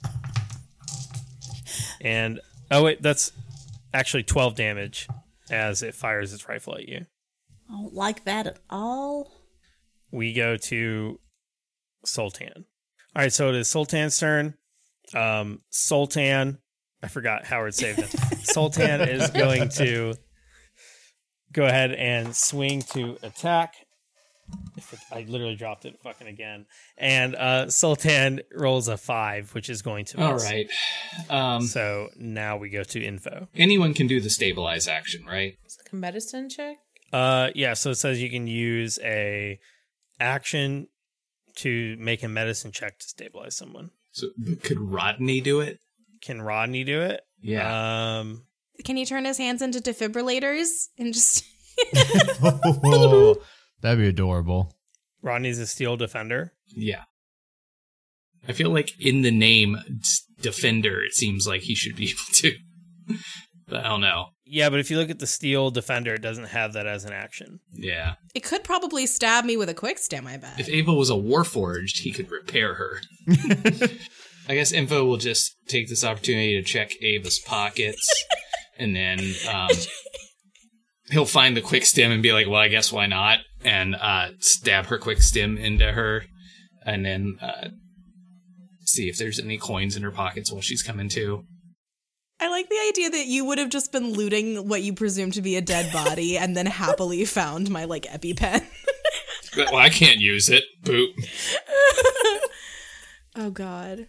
And 2.00 2.40
oh 2.70 2.85
wait, 2.85 3.02
that's 3.02 3.33
actually 3.92 4.22
12 4.22 4.54
damage 4.54 5.09
as 5.50 5.83
it 5.83 5.94
fires 5.94 6.33
its 6.33 6.48
rifle 6.48 6.74
at 6.76 6.88
you. 6.88 7.06
I 7.68 7.72
don't 7.72 7.94
like 7.94 8.24
that 8.24 8.46
at 8.46 8.59
all. 8.70 9.33
We 10.11 10.33
go 10.33 10.56
to 10.56 11.20
Sultan. 12.04 12.64
All 13.14 13.22
right, 13.22 13.33
so 13.33 13.48
it 13.48 13.56
is 13.56 13.68
Sultan's 13.68 14.18
turn. 14.18 14.54
Um, 15.14 15.61
Sultan, 15.70 16.59
I 17.02 17.09
forgot 17.09 17.44
Howard 17.44 17.74
saved 17.74 17.98
him. 17.98 18.38
Sultan 18.42 19.00
is 19.02 19.28
going 19.30 19.68
to 19.70 20.14
go 21.52 21.64
ahead 21.64 21.92
and 21.92 22.34
swing 22.34 22.82
to 22.92 23.18
attack. 23.22 23.74
If 24.76 24.92
it, 24.92 24.98
I 25.12 25.20
literally 25.28 25.54
dropped 25.54 25.84
it 25.84 25.96
fucking 26.02 26.26
again. 26.26 26.66
And 26.98 27.36
uh, 27.36 27.70
Sultan 27.70 28.40
rolls 28.52 28.88
a 28.88 28.96
five, 28.96 29.54
which 29.54 29.70
is 29.70 29.80
going 29.80 30.06
to 30.06 30.16
miss. 30.18 30.26
All 30.26 30.36
right. 30.50 30.68
Um, 31.28 31.62
So 31.62 32.08
now 32.16 32.56
we 32.56 32.68
go 32.68 32.82
to 32.82 33.00
info. 33.04 33.46
anyone 33.54 33.94
can 33.94 34.08
do 34.08 34.20
the 34.20 34.30
stabilize 34.30 34.88
action, 34.88 35.24
right? 35.24 35.54
It's 35.64 35.78
like 35.78 35.92
a 35.92 35.96
medicine 35.96 36.48
check. 36.48 36.78
Uh, 37.12 37.50
yeah. 37.54 37.74
So 37.74 37.90
it 37.90 37.94
says 37.96 38.20
you 38.20 38.28
can 38.30 38.48
use 38.48 38.98
a 39.04 39.60
action 40.18 40.88
to 41.56 41.96
make 41.98 42.22
a 42.22 42.28
medicine 42.28 42.72
check 42.72 42.98
to 42.98 43.08
stabilize 43.08 43.56
someone. 43.56 43.90
So 44.12 44.28
could 44.62 44.80
Rodney 44.80 45.40
do 45.40 45.60
it? 45.60 45.78
Can 46.22 46.42
Rodney 46.42 46.82
do 46.84 47.00
it? 47.02 47.20
Yeah. 47.40 48.18
Um, 48.18 48.46
Can 48.84 48.96
he 48.96 49.04
turn 49.04 49.24
his 49.24 49.38
hands 49.38 49.62
into 49.62 49.78
defibrillators 49.80 50.68
and 50.98 51.12
just 51.14 51.44
Oh, 52.42 53.36
that'd 53.80 53.98
be 53.98 54.08
adorable. 54.08 54.74
Rodney's 55.22 55.58
a 55.58 55.66
steel 55.66 55.96
defender. 55.96 56.52
Yeah. 56.68 57.04
I 58.48 58.52
feel 58.52 58.70
like 58.70 58.90
in 58.98 59.22
the 59.22 59.30
name 59.30 59.76
Defender, 60.40 61.02
it 61.02 61.12
seems 61.12 61.46
like 61.46 61.60
he 61.62 61.74
should 61.74 61.96
be 61.96 62.04
able 62.10 62.32
to. 62.34 62.54
but 63.68 63.84
I 63.84 63.88
don't 63.88 64.00
know. 64.00 64.28
Yeah, 64.46 64.68
but 64.70 64.80
if 64.80 64.90
you 64.90 64.96
look 64.96 65.10
at 65.10 65.18
the 65.20 65.26
steel 65.26 65.70
defender, 65.70 66.14
it 66.14 66.22
doesn't 66.22 66.46
have 66.48 66.72
that 66.72 66.86
as 66.86 67.04
an 67.04 67.12
action. 67.12 67.60
Yeah. 67.72 68.14
It 68.34 68.40
could 68.42 68.64
probably 68.64 69.06
stab 69.06 69.44
me 69.44 69.56
with 69.56 69.68
a 69.68 69.74
quick 69.74 69.98
stim, 69.98 70.26
I 70.26 70.38
bet. 70.38 70.58
If 70.58 70.68
Ava 70.68 70.92
was 70.92 71.10
a 71.10 71.14
warforged, 71.14 71.98
he 71.98 72.10
could 72.10 72.30
repair 72.30 72.74
her. 72.74 73.00
I 74.48 74.54
guess 74.54 74.72
Info 74.72 75.04
will 75.04 75.18
just 75.18 75.54
take 75.68 75.88
this 75.88 76.02
opportunity 76.02 76.54
to 76.60 76.62
check 76.62 76.90
Ava's 77.00 77.38
pockets, 77.38 78.24
and 78.78 78.94
then 78.94 79.18
um, 79.52 79.70
he'll 81.11 81.26
find 81.26 81.56
the 81.56 81.61
quick 81.61 81.85
stim 81.85 82.12
and 82.12 82.22
be 82.22 82.33
like, 82.33 82.46
"Well, 82.46 82.61
I 82.61 82.68
guess 82.68 82.92
why 82.92 83.06
not?" 83.06 83.40
and 83.64 83.94
uh, 83.94 84.28
stab 84.38 84.87
her 84.87 84.98
quick 84.98 85.22
stim 85.22 85.59
into 85.59 85.92
her, 85.92 86.24
and 86.85 87.04
then 87.04 87.38
uh, 87.40 87.68
see 88.85 89.09
if 89.09 89.18
there's 89.18 89.38
any 89.38 89.59
coins 89.59 89.96
in 89.96 90.02
her 90.02 90.11
pockets 90.11 90.50
while 90.52 90.62
she's 90.62 90.83
coming 90.83 91.09
to. 91.11 91.44
I 92.40 92.48
like 92.48 92.70
the 92.70 92.80
idea 92.88 93.11
that 93.11 93.26
you 93.26 93.44
would 93.44 93.59
have 93.59 93.68
just 93.68 93.92
been 93.92 94.12
looting 94.12 94.66
what 94.66 94.83
you 94.83 94.94
presume 94.94 95.30
to 95.33 95.42
be 95.42 95.56
a 95.56 95.61
dead 95.61 95.92
body 95.92 96.38
and 96.38 96.56
then 96.56 96.66
happily 96.66 97.24
found 97.24 97.70
my 97.70 97.85
like 97.85 98.04
EpiPen. 98.04 98.66
Well, 99.56 99.76
I 99.76 99.88
can't 99.88 100.20
use 100.20 100.48
it. 100.48 100.64
Boop. 100.85 101.09
oh 103.37 103.50
god. 103.50 104.06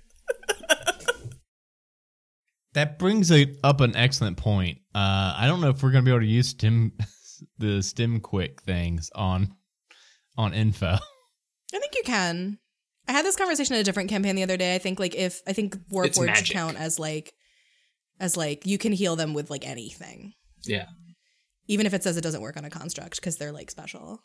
That 2.74 3.00
brings 3.00 3.32
a, 3.32 3.54
up 3.64 3.82
an 3.82 3.96
excellent 3.96 4.38
point. 4.38 4.80
Uh, 4.96 5.34
I 5.38 5.46
don't 5.48 5.62
know 5.62 5.70
if 5.70 5.84
we're 5.84 5.92
gonna 5.92 6.04
be 6.04 6.12
able 6.12 6.22
to 6.22 6.26
use 6.26 6.50
stim 6.50 6.94
the 7.58 7.82
stim 7.82 8.20
quick 8.20 8.62
things 8.62 9.10
on 9.16 9.54
on 10.38 10.54
info. 10.54 10.98
I 11.74 11.80
think 11.80 11.96
you 11.96 12.04
can. 12.04 12.60
I 13.08 13.14
had 13.14 13.26
this 13.26 13.36
conversation 13.36 13.76
in 13.76 13.82
a 13.82 13.84
different 13.84 14.10
campaign 14.10 14.36
the 14.36 14.44
other 14.44 14.58
day. 14.58 14.76
I 14.76 14.78
think 14.78 15.00
like 15.00 15.16
if 15.16 15.42
I 15.48 15.54
think 15.54 15.76
It's 15.76 16.18
Warforged 16.18 16.52
count 16.52 16.78
as 16.78 17.00
like 17.00 17.34
as 18.20 18.38
like 18.38 18.66
you 18.66 18.78
can 18.78 18.94
heal 18.94 19.16
them 19.16 19.34
with 19.34 19.50
like 19.50 19.68
anything. 19.68 20.34
Yeah. 20.64 20.86
Even 21.68 21.86
if 21.86 21.94
it 21.94 22.04
says 22.04 22.18
it 22.18 22.22
doesn't 22.22 22.42
work 22.42 22.58
on 22.58 22.66
a 22.66 22.70
construct 22.70 23.18
because 23.18 23.38
they're 23.38 23.52
like 23.52 23.72
special. 23.72 24.22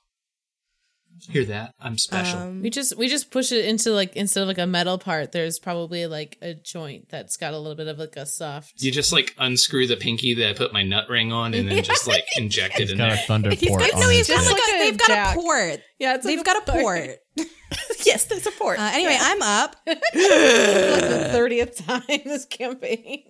Hear 1.30 1.44
that? 1.46 1.72
I'm 1.80 1.96
special. 1.98 2.38
Um, 2.40 2.62
We 2.62 2.70
just 2.70 2.96
we 2.96 3.08
just 3.08 3.30
push 3.30 3.50
it 3.52 3.64
into 3.64 3.90
like 3.92 4.14
instead 4.16 4.42
of 4.42 4.48
like 4.48 4.58
a 4.58 4.66
metal 4.66 4.98
part, 4.98 5.32
there's 5.32 5.58
probably 5.58 6.06
like 6.06 6.36
a 6.42 6.54
joint 6.54 7.08
that's 7.10 7.36
got 7.36 7.54
a 7.54 7.58
little 7.58 7.74
bit 7.76 7.88
of 7.88 7.98
like 7.98 8.16
a 8.16 8.26
soft. 8.26 8.82
you 8.82 8.92
just 8.92 9.12
like 9.12 9.34
unscrew 9.38 9.86
the 9.86 9.96
pinky 9.96 10.34
that 10.34 10.50
I 10.50 10.52
put 10.52 10.72
my 10.72 10.82
nut 10.82 11.08
ring 11.08 11.32
on, 11.32 11.54
and 11.54 11.68
then 11.68 11.82
just 11.82 12.06
like 12.06 12.24
inject 12.36 12.78
it 12.78 12.84
It's 12.84 12.92
in 12.92 12.98
got 12.98 13.12
a 13.12 13.14
there. 13.16 13.24
thunder 13.26 13.50
He's 13.50 13.68
port 13.68 13.80
got, 13.80 13.94
on 13.94 14.00
no, 14.00 14.08
he's 14.10 14.26
his 14.26 14.36
got 14.36 14.46
like 14.52 14.74
a, 14.74 14.78
they've 14.78 14.98
got 14.98 15.08
jack. 15.08 15.36
a 15.36 15.40
port. 15.40 15.80
Yeah, 15.98 16.14
it's 16.14 16.24
like 16.24 16.32
They've 16.34 16.40
a 16.40 16.44
got 16.44 16.68
a 16.68 16.72
port. 16.72 17.18
port. 17.36 17.48
yes, 18.06 18.24
there's 18.26 18.46
a 18.46 18.50
port. 18.52 18.78
Uh, 18.78 18.90
anyway, 18.92 19.16
I'm 19.18 19.42
up. 19.42 19.76
like 19.86 20.00
the 20.12 21.28
thirtieth 21.32 21.86
time 21.86 22.02
this 22.24 22.44
campaign. 22.46 23.22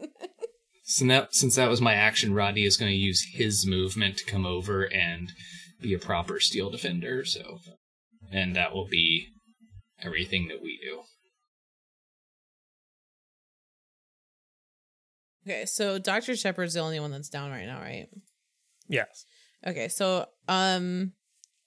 So 0.85 1.05
now, 1.05 1.27
since 1.31 1.57
that 1.57 1.68
was 1.68 1.81
my 1.81 1.94
action, 1.94 2.33
Roddy 2.35 2.64
is 2.64 2.77
going 2.77 2.90
to 2.92 2.96
use 2.96 3.27
his 3.33 3.66
movement 3.66 4.18
to 4.18 4.25
come 4.25 4.46
over 4.46 4.83
and 4.85 5.33
be 5.81 5.92
a 5.94 5.99
proper 5.99 6.38
steel 6.38 6.70
defender. 6.70 7.25
So, 7.25 7.59
and 8.33 8.57
that 8.57 8.75
will 8.75 8.89
be 8.89 9.29
everything 10.03 10.49
that 10.49 10.62
we 10.62 10.79
do. 10.83 11.01
Okay, 15.47 15.65
so 15.65 15.99
Doctor 15.99 16.35
Shepard's 16.35 16.75
the 16.75 16.81
only 16.81 16.99
one 16.99 17.12
that's 17.12 17.29
down 17.29 17.51
right 17.51 17.67
now, 17.67 17.81
right? 17.81 18.09
Yes. 18.89 19.27
Okay, 19.67 19.89
so 19.89 20.27
um 20.49 21.12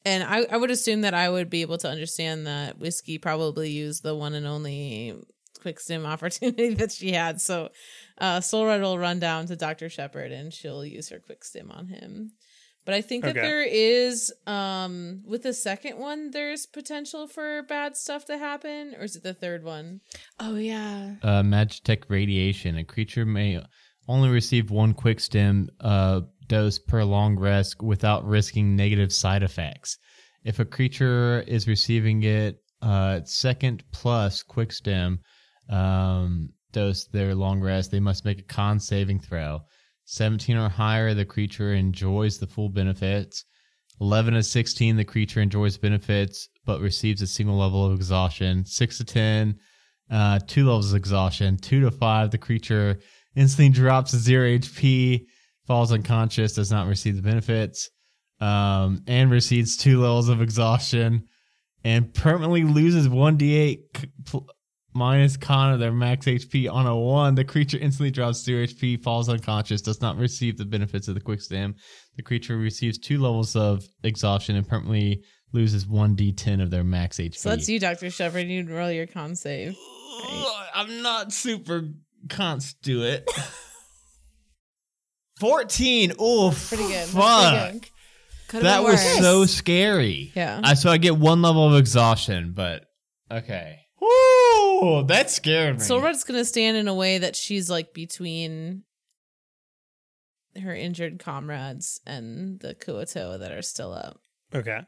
and 0.05 0.23
I, 0.23 0.45
I 0.49 0.57
would 0.57 0.71
assume 0.71 1.01
that 1.01 1.13
I 1.13 1.29
would 1.29 1.49
be 1.49 1.61
able 1.61 1.77
to 1.79 1.89
understand 1.89 2.47
that 2.47 2.79
whiskey 2.79 3.17
probably 3.17 3.69
used 3.69 4.03
the 4.03 4.15
one 4.15 4.33
and 4.33 4.47
only 4.47 5.13
quick 5.61 5.79
stim 5.79 6.05
opportunity 6.05 6.73
that 6.75 6.91
she 6.91 7.13
had. 7.13 7.39
So 7.39 7.69
uh 8.17 8.41
Soul 8.41 8.65
Red 8.65 8.81
will 8.81 8.99
run 8.99 9.19
down 9.19 9.47
to 9.47 9.55
Dr. 9.55 9.89
Shepard 9.89 10.31
and 10.31 10.53
she'll 10.53 10.85
use 10.85 11.09
her 11.09 11.19
quick 11.19 11.45
stim 11.45 11.71
on 11.71 11.87
him. 11.87 12.31
But 12.85 12.95
I 12.95 13.01
think 13.01 13.23
that 13.23 13.35
there 13.35 13.61
is 13.61 14.33
um 14.47 15.21
with 15.25 15.43
the 15.43 15.53
second 15.53 15.99
one 15.99 16.31
there's 16.31 16.65
potential 16.65 17.27
for 17.27 17.63
bad 17.63 17.95
stuff 17.95 18.25
to 18.25 18.37
happen, 18.37 18.95
or 18.97 19.03
is 19.03 19.15
it 19.15 19.23
the 19.23 19.33
third 19.33 19.63
one? 19.63 20.01
Oh 20.39 20.55
yeah. 20.55 21.15
uh, 21.21 21.43
Magitech 21.43 22.03
radiation. 22.07 22.77
A 22.77 22.83
creature 22.83 23.25
may 23.25 23.61
only 24.07 24.29
receive 24.29 24.71
one 24.71 24.93
quick 24.93 25.19
stim 25.19 25.69
uh, 25.81 26.21
dose 26.47 26.79
per 26.79 27.03
long 27.03 27.37
rest 27.37 27.81
without 27.83 28.25
risking 28.25 28.75
negative 28.75 29.13
side 29.13 29.43
effects. 29.43 29.97
If 30.43 30.59
a 30.59 30.65
creature 30.65 31.43
is 31.47 31.67
receiving 31.67 32.23
it 32.23 32.57
uh, 32.81 33.19
second 33.25 33.83
plus 33.91 34.41
quick 34.41 34.71
stim 34.71 35.19
um, 35.69 36.49
dose 36.71 37.05
their 37.05 37.35
long 37.35 37.61
rest, 37.61 37.91
they 37.91 37.99
must 37.99 38.25
make 38.25 38.39
a 38.39 38.43
con 38.43 38.79
saving 38.79 39.19
throw. 39.19 39.59
17 40.09 40.57
or 40.57 40.69
higher, 40.69 41.13
the 41.13 41.23
creature 41.23 41.73
enjoys 41.73 42.39
the 42.39 42.47
full 42.47 42.69
benefits. 42.69 43.45
11 44.01 44.33
to 44.33 44.41
16, 44.41 44.95
the 44.95 45.05
creature 45.05 45.39
enjoys 45.39 45.77
benefits 45.77 46.49
but 46.65 46.81
receives 46.81 47.21
a 47.21 47.27
single 47.27 47.57
level 47.57 47.85
of 47.85 47.93
exhaustion. 47.93 48.65
6 48.65 48.97
to 48.97 49.03
10, 49.03 49.59
uh, 50.09 50.39
two 50.47 50.65
levels 50.65 50.91
of 50.91 50.97
exhaustion. 50.97 51.57
Two 51.57 51.81
to 51.81 51.91
five, 51.91 52.31
the 52.31 52.39
creature 52.39 52.97
instantly 53.35 53.69
drops 53.69 54.09
to 54.11 54.17
zero 54.17 54.47
HP, 54.47 55.25
falls 55.67 55.91
unconscious, 55.91 56.53
does 56.53 56.71
not 56.71 56.87
receive 56.87 57.15
the 57.15 57.21
benefits, 57.21 57.91
um, 58.39 59.03
and 59.05 59.29
receives 59.29 59.77
two 59.77 60.01
levels 60.01 60.27
of 60.29 60.41
exhaustion, 60.41 61.27
and 61.83 62.11
permanently 62.15 62.63
loses 62.63 63.07
one 63.07 63.37
d8 63.37 63.79
c- 63.95 64.11
pl- 64.25 64.47
minus 64.93 65.37
con 65.37 65.73
of 65.73 65.79
their 65.79 65.91
max 65.91 66.25
HP 66.25 66.71
on 66.71 66.87
a 66.87 66.95
one. 66.95 67.35
The 67.35 67.43
creature 67.43 67.77
instantly 67.77 68.11
drops 68.11 68.43
zero 68.43 68.65
HP, 68.65 69.01
falls 69.01 69.29
unconscious, 69.29 69.81
does 69.81 70.01
not 70.01 70.17
receive 70.17 70.57
the 70.57 70.65
benefits 70.65 71.07
of 71.07 71.15
the 71.15 71.21
quick 71.21 71.41
stim. 71.41 71.75
The 72.15 72.23
creature 72.23 72.57
receives 72.57 72.97
two 72.97 73.19
levels 73.19 73.55
of 73.55 73.85
exhaustion 74.03 74.55
and 74.55 74.67
permanently 74.67 75.23
loses 75.53 75.87
one 75.87 76.15
d10 76.15 76.61
of 76.61 76.69
their 76.71 76.83
max 76.83 77.17
HP. 77.17 77.35
So 77.35 77.49
that's 77.49 77.69
you, 77.69 77.79
Dr. 77.79 78.09
Shepard. 78.09 78.47
You 78.47 78.65
roll 78.65 78.91
your 78.91 79.07
con 79.07 79.35
save. 79.35 79.75
Ugh, 80.25 80.65
I'm 80.73 81.01
not 81.01 81.31
super 81.31 81.83
cons 82.29 82.73
do 82.81 83.03
it. 83.03 83.29
14. 85.39 86.11
Oof. 86.21 86.67
Pretty 86.67 86.87
good. 86.87 87.07
Fuck. 87.07 87.71
pretty 87.71 87.79
good. 88.49 88.63
That 88.63 88.83
was 88.83 88.95
worse. 88.95 89.19
so 89.19 89.45
scary. 89.45 90.31
Yeah. 90.35 90.59
I, 90.63 90.73
so 90.73 90.89
I 90.91 90.97
get 90.97 91.17
one 91.17 91.41
level 91.41 91.73
of 91.73 91.79
exhaustion, 91.79 92.51
but 92.53 92.83
okay. 93.31 93.79
Woo! 94.01 95.03
That 95.03 95.29
scared 95.29 95.79
me. 95.79 95.83
Soul 95.83 96.01
Red's 96.01 96.23
gonna 96.23 96.45
stand 96.45 96.77
in 96.77 96.87
a 96.87 96.93
way 96.93 97.17
that 97.17 97.35
she's 97.35 97.69
like 97.69 97.93
between 97.93 98.83
her 100.61 100.73
injured 100.73 101.19
comrades 101.19 102.01
and 102.05 102.59
the 102.59 102.75
Kuoto 102.75 103.39
that 103.39 103.51
are 103.51 103.61
still 103.61 103.93
up. 103.93 104.19
Okay. 104.53 104.79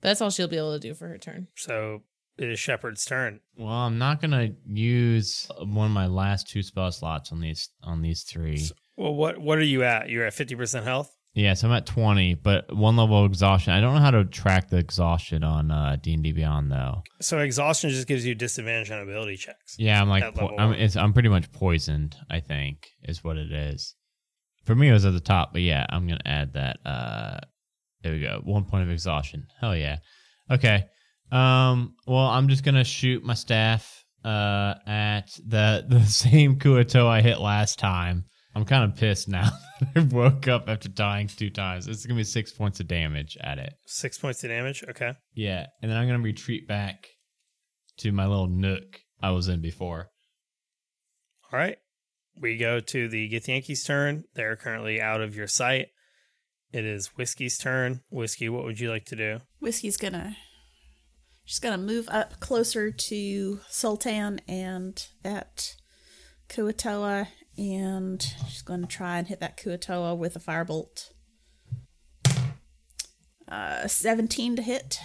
That's 0.00 0.20
all 0.20 0.30
she'll 0.30 0.48
be 0.48 0.56
able 0.56 0.72
to 0.72 0.80
do 0.80 0.94
for 0.94 1.08
her 1.08 1.18
turn. 1.18 1.48
So 1.56 2.02
it 2.38 2.48
is 2.48 2.58
Shepard's 2.58 3.04
turn. 3.04 3.40
well, 3.56 3.68
I'm 3.68 3.98
not 3.98 4.20
gonna 4.20 4.50
use 4.66 5.46
one 5.58 5.86
of 5.86 5.92
my 5.92 6.06
last 6.06 6.48
two 6.48 6.62
spell 6.62 6.90
slots 6.90 7.32
on 7.32 7.40
these 7.40 7.68
on 7.82 8.02
these 8.02 8.22
three. 8.22 8.66
Well, 8.96 9.14
what 9.14 9.38
what 9.38 9.58
are 9.58 9.62
you 9.62 9.82
at? 9.84 10.08
You're 10.08 10.26
at 10.26 10.34
fifty 10.34 10.54
percent 10.54 10.84
health. 10.86 11.14
Yeah, 11.32 11.54
so 11.54 11.68
I'm 11.68 11.74
at 11.74 11.86
20, 11.86 12.34
but 12.34 12.74
one 12.74 12.96
level 12.96 13.24
of 13.24 13.30
exhaustion. 13.30 13.72
I 13.72 13.80
don't 13.80 13.94
know 13.94 14.00
how 14.00 14.10
to 14.10 14.24
track 14.24 14.68
the 14.68 14.78
exhaustion 14.78 15.44
on 15.44 15.70
uh, 15.70 15.96
D&D 16.02 16.32
Beyond 16.32 16.72
though. 16.72 17.02
So 17.20 17.38
exhaustion 17.38 17.90
just 17.90 18.08
gives 18.08 18.26
you 18.26 18.34
disadvantage 18.34 18.90
on 18.90 19.00
ability 19.00 19.36
checks. 19.36 19.76
Yeah, 19.78 20.00
I'm 20.00 20.08
like 20.08 20.34
po- 20.34 20.56
I'm 20.58 20.72
it's, 20.72 20.96
I'm 20.96 21.12
pretty 21.12 21.28
much 21.28 21.52
poisoned. 21.52 22.16
I 22.28 22.40
think 22.40 22.88
is 23.04 23.22
what 23.22 23.36
it 23.36 23.52
is. 23.52 23.94
For 24.64 24.74
me, 24.74 24.88
it 24.88 24.92
was 24.92 25.06
at 25.06 25.12
the 25.12 25.20
top, 25.20 25.52
but 25.52 25.62
yeah, 25.62 25.86
I'm 25.88 26.08
gonna 26.08 26.20
add 26.26 26.54
that. 26.54 26.78
Uh, 26.84 27.38
there 28.02 28.12
we 28.12 28.20
go. 28.20 28.40
One 28.44 28.64
point 28.64 28.82
of 28.82 28.90
exhaustion. 28.90 29.46
Hell 29.60 29.76
yeah. 29.76 29.98
Okay. 30.50 30.84
Um. 31.30 31.94
Well, 32.08 32.26
I'm 32.26 32.48
just 32.48 32.64
gonna 32.64 32.84
shoot 32.84 33.22
my 33.22 33.34
staff 33.34 34.04
uh 34.24 34.74
at 34.86 35.30
the 35.46 35.86
the 35.88 36.04
same 36.04 36.58
Kuato 36.58 37.06
I 37.06 37.20
hit 37.20 37.38
last 37.38 37.78
time. 37.78 38.24
I'm 38.54 38.64
kind 38.64 38.84
of 38.84 38.98
pissed 38.98 39.28
now. 39.28 39.50
I 39.96 40.00
woke 40.00 40.48
up 40.48 40.68
after 40.68 40.88
dying 40.88 41.28
two 41.28 41.50
times. 41.50 41.86
It's 41.86 42.04
gonna 42.04 42.18
be 42.18 42.24
six 42.24 42.52
points 42.52 42.80
of 42.80 42.88
damage 42.88 43.36
at 43.40 43.58
it. 43.58 43.74
Six 43.86 44.18
points 44.18 44.42
of 44.42 44.50
damage. 44.50 44.84
Okay. 44.88 45.12
Yeah, 45.34 45.66
and 45.80 45.90
then 45.90 45.98
I'm 45.98 46.08
gonna 46.08 46.20
retreat 46.20 46.66
back 46.66 47.06
to 47.98 48.12
my 48.12 48.26
little 48.26 48.48
nook 48.48 49.00
I 49.22 49.30
was 49.30 49.48
in 49.48 49.60
before. 49.60 50.10
All 51.52 51.58
right. 51.58 51.76
We 52.40 52.56
go 52.56 52.80
to 52.80 53.08
the 53.08 53.30
Githyanki's 53.30 53.84
turn. 53.84 54.24
They're 54.34 54.56
currently 54.56 55.00
out 55.00 55.20
of 55.20 55.36
your 55.36 55.46
sight. 55.46 55.88
It 56.72 56.84
is 56.84 57.08
Whiskey's 57.16 57.58
turn. 57.58 58.00
Whiskey, 58.10 58.48
what 58.48 58.64
would 58.64 58.80
you 58.80 58.90
like 58.90 59.04
to 59.06 59.16
do? 59.16 59.40
Whiskey's 59.60 59.96
gonna 59.96 60.36
she's 61.44 61.58
gonna 61.58 61.78
move 61.78 62.08
up 62.08 62.40
closer 62.40 62.90
to 62.90 63.60
Sultan 63.68 64.40
and 64.48 65.06
that 65.22 65.74
Kuatoa, 66.48 67.28
and 67.60 68.22
she's 68.48 68.62
gonna 68.62 68.86
try 68.86 69.18
and 69.18 69.28
hit 69.28 69.38
that 69.40 69.56
Kuatoa 69.58 70.16
with 70.16 70.34
a 70.34 70.40
firebolt. 70.40 71.10
Uh, 73.48 73.86
17 73.86 74.56
to 74.56 74.62
hit. 74.62 74.98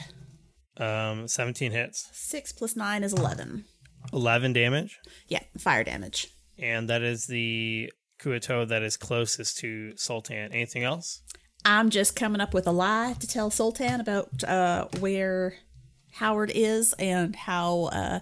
Um, 0.78 1.28
17 1.28 1.72
hits, 1.72 2.10
6 2.14 2.52
plus 2.54 2.76
9 2.76 3.04
is 3.04 3.14
11. 3.14 3.66
11 4.14 4.54
damage, 4.54 5.00
Yeah, 5.28 5.40
fire 5.58 5.84
damage. 5.84 6.28
and 6.60 6.90
that 6.90 7.02
is 7.02 7.28
the 7.28 7.92
Kuato 8.22 8.68
that 8.68 8.84
is 8.84 8.98
closest 8.98 9.58
to 9.60 9.96
Sultan. 9.98 10.52
Anything 10.54 10.84
else? 10.84 11.22
I'm 11.64 11.90
just 11.90 12.16
coming 12.16 12.40
up 12.42 12.54
with 12.54 12.68
a 12.68 12.72
lie 12.72 13.16
to 13.20 13.26
tell 13.28 13.50
Sultan 13.50 14.00
about 14.00 14.44
uh, 14.44 14.88
where 15.00 15.56
Howard 16.14 16.52
is 16.54 16.94
and 17.00 17.36
how 17.36 17.86
uh, 17.86 18.20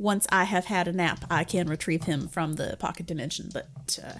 once 0.00 0.26
I 0.30 0.44
have 0.44 0.64
had 0.64 0.88
a 0.88 0.92
nap, 0.92 1.26
I 1.30 1.44
can 1.44 1.68
retrieve 1.68 2.04
him 2.04 2.26
from 2.26 2.54
the 2.54 2.76
pocket 2.78 3.04
dimension. 3.04 3.50
But 3.52 3.98
uh, 4.02 4.18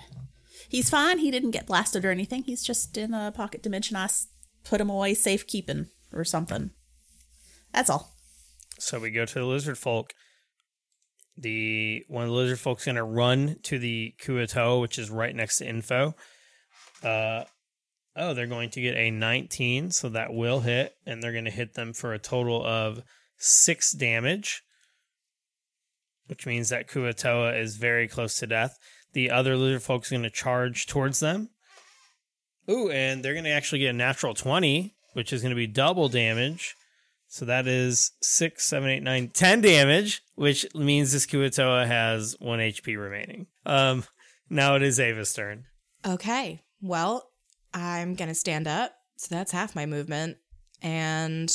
he's 0.69 0.91
fine. 0.91 1.19
He 1.19 1.31
didn't 1.31 1.53
get 1.53 1.67
blasted 1.67 2.05
or 2.05 2.11
anything. 2.11 2.43
He's 2.43 2.63
just 2.63 2.99
in 2.99 3.15
a 3.15 3.33
pocket 3.33 3.63
dimension. 3.63 3.97
I 3.97 4.09
put 4.63 4.81
him 4.81 4.91
away 4.91 5.15
safekeeping 5.15 5.87
or 6.13 6.23
something. 6.23 6.71
That's 7.73 7.89
all. 7.89 8.13
So 8.79 9.01
we 9.01 9.11
go 9.11 9.25
to 9.25 9.35
the 9.35 9.45
lizard 9.45 9.79
folk. 9.79 10.13
The 11.39 12.05
one 12.09 12.25
of 12.25 12.29
the 12.29 12.37
lizard 12.37 12.59
folk's 12.59 12.85
gonna 12.85 13.03
run 13.03 13.57
to 13.63 13.79
the 13.79 14.15
Kuo-toa, 14.23 14.81
which 14.81 14.99
is 14.99 15.09
right 15.09 15.35
next 15.35 15.59
to 15.59 15.69
info. 15.69 16.15
Uh 17.03 17.45
oh, 18.17 18.35
they're 18.35 18.47
going 18.47 18.69
to 18.71 18.83
get 18.83 18.97
a 18.97 19.11
19, 19.11 19.93
so 19.93 20.11
that 20.11 20.35
will 20.35 20.61
hit, 20.61 20.93
and 21.07 21.23
they're 21.23 21.33
gonna 21.33 21.49
hit 21.49 21.73
them 21.73 21.95
for 21.95 22.13
a 22.13 22.19
total 22.19 22.63
of 22.63 23.03
six 23.39 23.95
damage. 23.95 24.63
Which 26.31 26.47
means 26.47 26.71
that 26.71 26.89
Kuo-toa 26.89 27.59
is 27.59 27.77
very 27.77 28.09
close 28.09 28.39
to 28.39 28.47
death. 28.47 28.79
The 29.13 29.31
other 29.31 29.57
lizard 29.57 29.83
folk's 29.83 30.11
are 30.11 30.15
gonna 30.15 30.31
charge 30.31 30.87
towards 30.87 31.21
them. 31.21 31.51
Ooh, 32.71 32.89
and 32.89 33.23
they're 33.23 33.35
gonna 33.35 33.51
actually 33.51 33.81
get 33.81 33.91
a 33.91 33.93
natural 33.93 34.33
20, 34.33 34.95
which 35.13 35.33
is 35.33 35.43
gonna 35.43 35.55
be 35.55 35.67
double 35.67 36.09
damage. 36.09 36.77
So 37.27 37.45
that 37.45 37.69
is 37.69 38.13
six, 38.21 38.65
seven, 38.65 38.91
eight, 38.91 39.03
nine, 39.05 39.29
ten 39.29 39.61
damage, 39.61 40.23
which 40.35 40.67
means 40.75 41.13
this 41.13 41.27
Kuo-toa 41.27 41.87
has 41.87 42.35
one 42.41 42.59
HP 42.59 42.97
remaining. 42.97 43.47
Um, 43.65 44.05
now 44.49 44.75
it 44.75 44.83
is 44.83 44.99
Ava's 44.99 45.33
turn. 45.33 45.67
Okay. 46.05 46.65
Well, 46.83 47.31
I'm 47.73 48.15
going 48.15 48.29
to 48.31 48.35
stand 48.35 48.67
up. 48.67 48.93
So 49.17 49.33
that's 49.33 49.53
half 49.53 49.77
my 49.77 49.87
movement. 49.87 50.39
And 50.83 51.55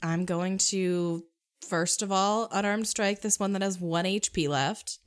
I'm 0.00 0.24
going 0.24 0.58
to, 0.68 1.24
first 1.66 2.02
of 2.02 2.10
all, 2.12 2.48
unarmed 2.50 2.86
strike 2.86 3.20
this 3.22 3.38
one 3.38 3.52
that 3.52 3.62
has 3.62 3.80
one 3.80 4.04
HP 4.04 4.48
left. 4.48 4.98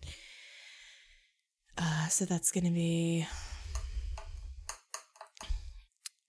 Uh, 1.77 2.07
so 2.07 2.25
that's 2.25 2.51
going 2.51 2.65
to 2.65 2.71
be 2.71 3.25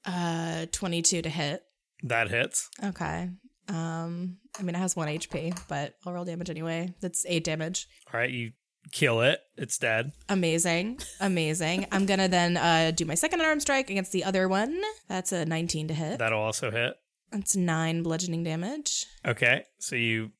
uh 0.04 0.66
22 0.72 1.22
to 1.22 1.28
hit. 1.28 1.62
That 2.04 2.30
hits. 2.30 2.68
Okay. 2.82 3.30
Um, 3.68 4.38
I 4.58 4.62
mean, 4.62 4.74
it 4.74 4.78
has 4.78 4.96
one 4.96 5.08
HP, 5.08 5.56
but 5.68 5.94
I'll 6.04 6.12
roll 6.12 6.24
damage 6.24 6.50
anyway. 6.50 6.94
That's 7.00 7.24
eight 7.28 7.44
damage. 7.44 7.86
All 8.12 8.18
right, 8.18 8.30
you 8.30 8.52
kill 8.90 9.20
it. 9.20 9.40
It's 9.56 9.78
dead. 9.78 10.12
Amazing. 10.28 10.98
Amazing. 11.20 11.86
I'm 11.92 12.06
gonna 12.06 12.28
then 12.28 12.56
uh 12.56 12.90
do 12.94 13.04
my 13.04 13.14
second 13.14 13.40
unarmed 13.40 13.62
strike 13.62 13.88
against 13.90 14.10
the 14.12 14.24
other 14.24 14.48
one. 14.48 14.80
That's 15.08 15.30
a 15.32 15.44
19 15.44 15.88
to 15.88 15.94
hit. 15.94 16.18
That'll 16.18 16.40
also 16.40 16.70
hit. 16.70 16.94
That's 17.32 17.56
nine 17.56 18.02
bludgeoning 18.02 18.44
damage. 18.44 19.06
Okay, 19.26 19.64
so 19.78 19.96
you 19.96 20.32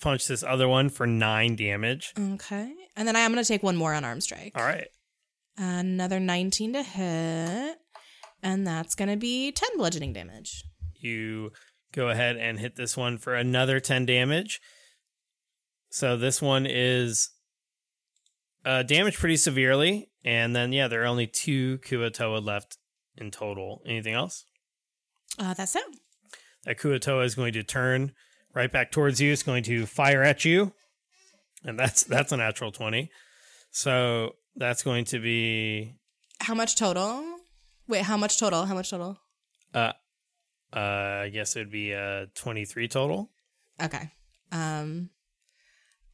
punch 0.00 0.26
this 0.26 0.42
other 0.42 0.66
one 0.66 0.88
for 0.88 1.06
nine 1.06 1.54
damage. 1.56 2.12
Okay. 2.18 2.72
And 2.96 3.06
then 3.06 3.14
I 3.14 3.20
am 3.20 3.30
gonna 3.32 3.44
take 3.44 3.62
one 3.62 3.76
more 3.76 3.92
unarmed 3.92 4.22
strike. 4.22 4.52
All 4.54 4.64
right. 4.64 4.88
Another 5.56 6.18
19 6.18 6.72
to 6.72 6.82
hit. 6.82 7.78
And 8.42 8.66
that's 8.66 8.94
gonna 8.94 9.16
be 9.16 9.52
10 9.52 9.76
bludgeoning 9.76 10.14
damage. 10.14 10.64
You 10.94 11.52
go 11.92 12.08
ahead 12.08 12.36
and 12.36 12.58
hit 12.58 12.76
this 12.76 12.96
one 12.96 13.18
for 13.18 13.34
another 13.34 13.80
10 13.80 14.06
damage. 14.06 14.60
So 15.90 16.16
this 16.16 16.40
one 16.40 16.66
is 16.66 17.30
uh, 18.64 18.82
damaged 18.82 19.18
pretty 19.18 19.36
severely. 19.36 20.10
And 20.24 20.54
then, 20.54 20.72
yeah, 20.72 20.88
there 20.88 21.02
are 21.02 21.06
only 21.06 21.26
two 21.26 21.78
Kuo-toa 21.78 22.38
left 22.38 22.76
in 23.16 23.30
total. 23.30 23.82
Anything 23.86 24.14
else? 24.14 24.44
Uh, 25.38 25.54
that's 25.54 25.74
it. 25.76 25.82
That 26.64 26.78
Kuo-toa 26.78 27.24
is 27.24 27.34
going 27.34 27.52
to 27.54 27.62
turn 27.62 28.12
right 28.54 28.70
back 28.70 28.92
towards 28.92 29.20
you. 29.20 29.32
It's 29.32 29.42
going 29.42 29.62
to 29.64 29.86
fire 29.86 30.22
at 30.22 30.44
you. 30.44 30.72
And 31.64 31.78
that's 31.78 32.04
that's 32.04 32.32
a 32.32 32.36
natural 32.36 32.70
20. 32.72 33.10
So 33.70 34.36
that's 34.56 34.82
going 34.82 35.04
to 35.06 35.18
be 35.20 35.94
How 36.40 36.54
much 36.54 36.76
total? 36.76 37.24
Wait, 37.88 38.02
how 38.02 38.16
much 38.16 38.38
total? 38.38 38.64
How 38.66 38.74
much 38.74 38.90
total? 38.90 39.18
uh 39.74 39.92
uh 40.74 40.78
I 41.24 41.30
guess 41.32 41.56
it 41.56 41.60
would 41.60 41.70
be 41.70 41.94
uh 41.94 42.26
23 42.34 42.88
total. 42.88 43.30
Okay. 43.82 44.10
Um 44.52 45.10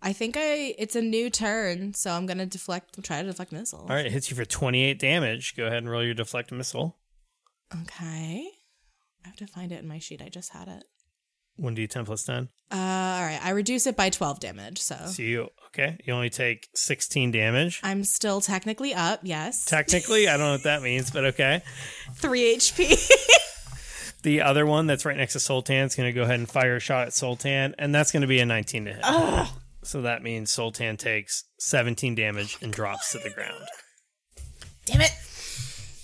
I 0.03 0.13
think 0.13 0.37
I 0.37 0.75
it's 0.79 0.95
a 0.95 1.03
new 1.03 1.31
turn, 1.31 1.95
so 1.95 2.11
I'm 2.11 2.27
gonna 2.27 2.47
deflect 2.47 3.03
try 3.03 3.23
to 3.23 3.29
deflect 3.29 3.51
missile. 3.53 3.81
All 3.81 3.97
right, 3.97 4.07
it 4.07 4.13
hits 4.13 4.31
you 4.31 4.37
for 4.37 4.45
28 4.45 4.99
damage. 4.99 5.57
Go 5.57 5.65
ahead 5.67 5.79
and 5.79 5.91
roll 5.91 6.05
your 6.05 6.15
deflect 6.15 6.53
missile. 6.53 6.99
Okay. 7.83 8.47
I 9.27 9.29
have 9.29 9.37
to 9.39 9.47
find 9.49 9.73
it 9.73 9.83
in 9.83 9.89
my 9.89 9.99
sheet. 9.99 10.23
I 10.23 10.29
just 10.29 10.53
had 10.53 10.69
it. 10.69 10.85
1d10 11.61 12.05
plus 12.07 12.23
10. 12.25 12.49
Uh 12.71 12.77
all 12.77 13.23
right. 13.23 13.41
I 13.43 13.51
reduce 13.51 13.89
it 13.89 13.97
by 13.97 14.09
12 14.11 14.39
damage, 14.39 14.79
so 14.81 14.95
So 15.07 15.23
you, 15.23 15.49
okay, 15.69 15.99
you 16.05 16.13
only 16.13 16.31
take 16.31 16.69
16 16.77 17.33
damage. 17.33 17.81
I'm 17.83 18.05
still 18.05 18.41
technically 18.41 18.95
up, 18.95 19.21
yes. 19.25 19.65
Technically, 19.65 20.29
I 20.29 20.37
don't 20.37 20.47
know 20.47 20.53
what 20.53 20.63
that 20.63 20.83
means, 20.91 21.11
but 21.11 21.25
okay. 21.25 21.63
3 22.15 22.57
HP. 22.57 23.11
The 24.23 24.43
other 24.43 24.67
one 24.67 24.89
that's 24.89 25.05
right 25.05 25.17
next 25.17 25.35
to 25.35 25.41
Sultan 25.41 25.85
is 25.87 25.95
going 25.95 26.09
to 26.09 26.13
go 26.13 26.23
ahead 26.23 26.41
and 26.41 26.49
fire 26.51 26.77
a 26.77 26.81
shot 26.81 27.07
at 27.07 27.13
Sultan, 27.13 27.77
and 27.79 27.95
that's 27.95 28.11
going 28.11 28.23
to 28.23 28.27
be 28.27 28.41
a 28.41 28.47
19 28.47 28.87
to 28.87 28.95
hit. 28.95 29.49
So 29.85 30.03
that 30.03 30.25
means 30.25 30.51
Sultan 30.51 30.97
takes 30.97 31.45
17 31.61 32.17
damage 32.17 32.59
and 32.61 32.73
drops 32.73 33.13
to 33.13 33.19
the 33.19 33.31
ground. 33.31 33.63
Damn 34.85 35.03
it. 35.03 35.13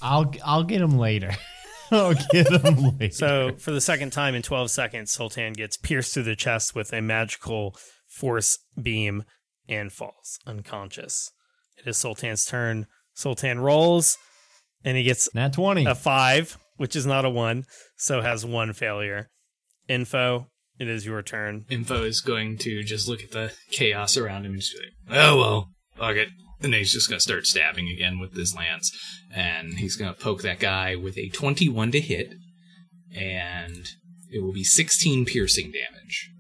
I'll 0.01 0.33
I'll 0.45 0.63
get 0.63 0.81
him 0.81 0.99
later. 0.99 1.33
I'll 1.93 2.15
get 2.33 2.49
him 2.65 2.77
later. 2.99 3.13
So 3.15 3.53
for 3.59 3.71
the 3.71 3.81
second 3.81 4.11
time 4.13 4.35
in 4.35 4.43
12 4.43 4.71
seconds, 4.71 5.11
Sultan 5.13 5.53
gets 5.53 5.77
pierced 5.77 6.15
through 6.15 6.25
the 6.25 6.37
chest 6.37 6.75
with 6.75 6.93
a 6.93 7.01
magical 7.03 7.77
force 8.09 8.59
beam 8.81 9.25
and 9.69 9.93
falls 9.93 10.39
unconscious. 10.47 11.31
It 11.79 11.89
is 11.89 11.97
Sultan's 11.97 12.45
turn. 12.45 12.87
Sultan 13.15 13.61
rolls, 13.61 14.17
and 14.85 14.97
he 14.97 15.03
gets 15.03 15.33
Nat 15.35 15.53
twenty. 15.53 15.85
a 15.85 15.95
five, 15.95 16.59
which 16.79 16.97
is 16.97 17.05
not 17.05 17.25
a 17.27 17.31
one, 17.31 17.65
so 17.97 18.23
has 18.23 18.45
one 18.47 18.73
failure. 18.73 19.29
Info, 19.87 20.47
it 20.79 20.89
is 20.89 21.05
your 21.05 21.23
turn. 21.23 21.67
Info 21.69 22.05
is 22.05 22.21
going 22.23 22.57
to 22.59 22.83
just 22.83 23.09
look 23.09 23.23
at 23.23 23.31
the 23.33 23.53
chaos 23.71 24.17
around 24.17 24.47
him 24.47 24.53
and 24.53 24.61
just 24.63 24.75
be 24.75 24.79
like, 25.11 25.19
oh, 25.19 25.37
well, 25.37 25.69
fuck 25.97 26.17
it. 26.17 26.29
And 26.63 26.75
he's 26.75 26.93
just 26.93 27.09
going 27.09 27.19
to 27.19 27.23
start 27.23 27.47
stabbing 27.47 27.89
again 27.89 28.19
with 28.19 28.35
this 28.35 28.55
lance. 28.55 28.91
And 29.35 29.75
he's 29.75 29.97
going 29.97 30.13
to 30.13 30.21
poke 30.21 30.43
that 30.43 30.61
guy 30.61 30.95
with 30.95 31.19
a 31.19 31.29
21 31.29 31.93
to 31.93 32.01
hit. 32.01 32.35
And 33.15 33.87
it 34.31 34.43
will 34.43 34.53
be 34.53 34.65
16 34.65 35.25
piercing 35.27 35.73
damage. 35.73 36.31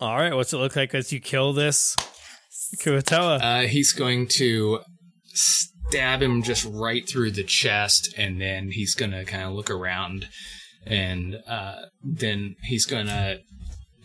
All 0.00 0.16
right, 0.16 0.34
what's 0.34 0.52
it 0.52 0.58
look 0.58 0.76
like 0.76 0.94
as 0.94 1.12
you 1.12 1.20
kill 1.20 1.52
this 1.52 1.94
Kuo-toa? 2.78 3.36
Uh, 3.36 3.60
he's 3.62 3.92
going 3.92 4.28
to 4.28 4.80
stab 5.26 6.22
him 6.22 6.42
just 6.42 6.64
right 6.64 7.06
through 7.08 7.32
the 7.32 7.44
chest, 7.44 8.14
and 8.16 8.40
then 8.40 8.70
he's 8.70 8.94
going 8.94 9.10
to 9.10 9.24
kind 9.24 9.42
of 9.42 9.52
look 9.52 9.70
around, 9.70 10.28
and 10.86 11.40
uh, 11.46 11.82
then 12.02 12.56
he's 12.62 12.86
going 12.86 13.06
to 13.06 13.40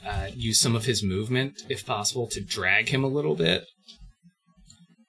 uh, 0.05 0.27
use 0.34 0.60
some 0.60 0.75
of 0.75 0.86
his 0.86 1.03
movement, 1.03 1.63
if 1.69 1.86
possible, 1.86 2.27
to 2.27 2.41
drag 2.41 2.89
him 2.89 3.03
a 3.03 3.08
little 3.08 3.36
bit. 3.36 3.63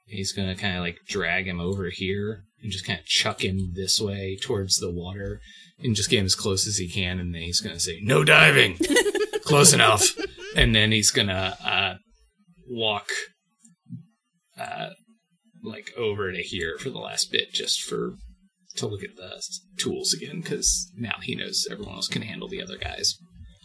He's 0.07 0.33
going 0.33 0.49
to 0.49 0.61
kind 0.61 0.77
of 0.77 0.83
like 0.83 0.99
drag 1.07 1.47
him 1.47 1.61
over 1.61 1.91
here 1.91 2.45
and 2.63 2.71
just 2.71 2.87
kind 2.87 2.99
of 2.99 3.07
chuck 3.07 3.45
him 3.45 3.73
this 3.75 4.01
way 4.01 4.39
towards 4.41 4.77
the 4.77 4.91
water 4.91 5.41
and 5.79 5.97
just 5.97 6.11
get 6.11 6.21
him 6.21 6.27
as 6.27 6.35
close 6.35 6.67
as 6.67 6.77
he 6.77 6.89
can. 6.89 7.19
And 7.19 7.35
then 7.35 7.43
he's 7.43 7.61
going 7.61 7.75
to 7.75 7.81
say, 7.81 8.01
No 8.03 8.25
diving! 8.25 8.79
close 9.45 9.73
enough. 9.73 10.15
And 10.55 10.75
then 10.75 10.93
he's 10.93 11.11
going 11.11 11.29
to 11.29 11.57
uh, 11.65 11.95
walk 12.69 13.09
uh, 14.59 14.91
like 15.63 15.93
over 15.97 16.33
to 16.33 16.43
here 16.43 16.77
for 16.79 16.91
the 16.91 16.99
last 16.99 17.31
bit 17.31 17.53
just 17.53 17.83
for 17.83 18.15
to 18.77 18.87
look 18.87 19.03
at 19.03 19.17
the 19.17 19.43
tools 19.79 20.13
again 20.13 20.41
because 20.41 20.91
now 20.97 21.17
he 21.23 21.35
knows 21.35 21.67
everyone 21.71 21.95
else 21.95 22.09
can 22.09 22.23
handle 22.23 22.49
the 22.49 22.63
other 22.63 22.77
guys. 22.77 23.17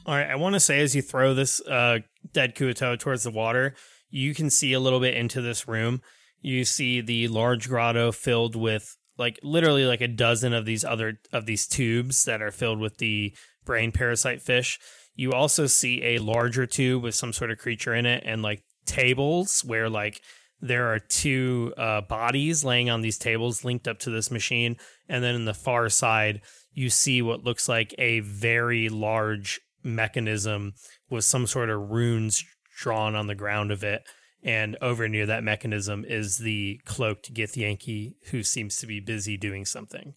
All 0.06 0.16
right, 0.16 0.30
I 0.30 0.36
want 0.36 0.54
to 0.56 0.60
say 0.60 0.80
as 0.82 0.96
you 0.96 1.02
throw 1.02 1.34
this 1.34 1.62
uh, 1.62 2.00
dead 2.34 2.56
Kuo-toa 2.56 2.98
towards 2.98 3.24
the 3.24 3.32
water, 3.32 3.76
you 4.10 4.34
can 4.34 4.50
see 4.50 4.74
a 4.74 4.80
little 4.80 5.00
bit 5.00 5.16
into 5.16 5.42
this 5.42 5.68
room. 5.68 6.02
You 6.42 6.66
see 6.66 7.02
the 7.02 7.28
large 7.28 7.70
grotto 7.70 8.12
filled 8.12 8.56
with 8.56 8.98
like 9.18 9.40
literally 9.44 9.86
like 9.86 10.02
a 10.02 10.08
dozen 10.08 10.54
of 10.54 10.66
these 10.66 10.84
other 10.84 11.20
of 11.32 11.46
these 11.46 11.68
tubes 11.68 12.24
that 12.26 12.42
are 12.42 12.52
filled 12.52 12.80
with 12.80 12.98
the 12.98 13.36
brain 13.66 13.92
parasite 13.92 14.42
fish. 14.42 14.80
You 15.16 15.34
also 15.34 15.68
see 15.68 16.04
a 16.04 16.18
larger 16.20 16.66
tube 16.66 17.04
with 17.04 17.16
some 17.16 17.34
sort 17.34 17.52
of 17.52 17.60
creature 17.60 17.94
in 17.94 18.06
it 18.06 18.24
and 18.26 18.42
like 18.42 18.64
tables 18.86 19.64
where 19.64 19.90
like 19.90 20.22
there 20.62 20.94
are 20.94 21.00
two 21.00 21.74
uh, 21.78 22.02
bodies 22.02 22.64
laying 22.64 22.90
on 22.90 23.02
these 23.02 23.18
tables 23.18 23.66
linked 23.66 23.88
up 23.88 24.00
to 24.00 24.10
this 24.10 24.32
machine. 24.32 24.78
And 25.10 25.24
then 25.24 25.36
in 25.36 25.46
the 25.46 25.54
far 25.54 25.90
side, 25.90 26.42
you 26.74 26.90
see 26.90 27.22
what 27.22 27.44
looks 27.44 27.68
like 27.68 27.94
a 27.98 28.20
very 28.22 28.90
large 28.90 29.60
mechanism 29.84 30.74
with 31.10 31.26
some 31.26 31.48
sort 31.48 31.70
of 31.70 31.90
runes 31.90 32.46
drawn 32.78 33.16
on 33.16 33.28
the 33.28 33.36
ground 33.36 33.72
of 33.72 33.84
it. 33.84 34.04
And 34.44 34.78
over 34.82 35.08
near 35.08 35.26
that 35.28 35.44
mechanism 35.44 36.04
is 36.08 36.40
the 36.40 36.80
cloaked 36.86 37.34
Githyanki 37.34 38.16
who 38.32 38.44
seems 38.44 38.78
to 38.78 38.88
be 38.88 39.00
busy 39.00 39.38
doing 39.38 39.66
something. 39.66 40.16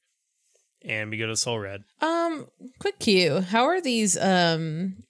And 0.83 1.11
we 1.11 1.18
go 1.18 1.27
to 1.27 1.37
Soul 1.37 1.59
Red. 1.59 1.85
Um, 2.01 2.49
quick 2.79 2.99
cue. 2.99 3.41
How 3.41 3.64
are 3.64 3.81
these 3.81 4.16
um 4.16 5.05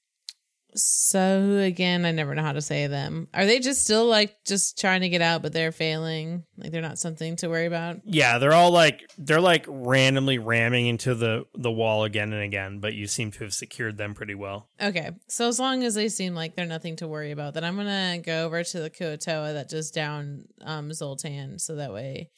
so 0.75 1.59
again, 1.59 2.05
I 2.05 2.12
never 2.12 2.35
know 2.35 2.43
how 2.43 2.53
to 2.53 2.62
say 2.62 2.87
them. 2.87 3.29
Are 3.33 3.47
they 3.47 3.61
just 3.61 3.83
still 3.83 4.07
like 4.07 4.45
just 4.45 4.79
trying 4.79 5.03
to 5.03 5.09
get 5.09 5.22
out 5.22 5.43
but 5.43 5.53
they're 5.53 5.72
failing? 5.72 6.45
Like 6.57 6.72
they're 6.72 6.83
not 6.83 6.99
something 6.99 7.37
to 7.37 7.49
worry 7.49 7.66
about? 7.66 8.01
Yeah, 8.05 8.39
they're 8.39 8.53
all 8.53 8.70
like 8.70 9.09
they're 9.16 9.41
like 9.41 9.64
randomly 9.68 10.39
ramming 10.39 10.87
into 10.87 11.14
the 11.14 11.45
the 11.55 11.70
wall 11.70 12.05
again 12.05 12.33
and 12.33 12.43
again, 12.43 12.81
but 12.81 12.95
you 12.95 13.07
seem 13.07 13.31
to 13.33 13.45
have 13.45 13.55
secured 13.55 13.97
them 13.97 14.14
pretty 14.14 14.35
well. 14.35 14.68
Okay. 14.81 15.11
So 15.29 15.49
as 15.49 15.59
long 15.59 15.85
as 15.85 15.95
they 15.95 16.09
seem 16.09 16.35
like 16.35 16.57
they're 16.57 16.66
nothing 16.66 16.97
to 16.97 17.09
worry 17.09 17.31
about, 17.31 17.55
then 17.55 17.64
I'm 17.64 17.77
gonna 17.77 18.18
go 18.25 18.47
over 18.47 18.62
to 18.64 18.81
the 18.81 18.91
Kuo-toa 18.91 19.53
that 19.55 19.68
just 19.70 19.95
down 19.95 20.47
um 20.62 20.93
Zoltan 20.93 21.59
so 21.59 21.77
that 21.77 21.93
way 21.93 22.31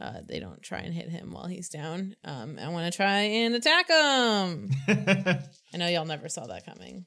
uh, 0.00 0.20
they 0.26 0.40
don't 0.40 0.62
try 0.62 0.80
and 0.80 0.92
hit 0.92 1.08
him 1.08 1.32
while 1.32 1.46
he's 1.46 1.68
down. 1.70 2.16
Um, 2.22 2.58
I 2.62 2.68
want 2.68 2.92
to 2.92 2.96
try 2.96 3.20
and 3.20 3.54
attack 3.54 3.88
him. 3.88 4.70
I 4.88 5.76
know 5.78 5.88
y'all 5.88 6.04
never 6.04 6.28
saw 6.28 6.46
that 6.46 6.66
coming. 6.66 7.06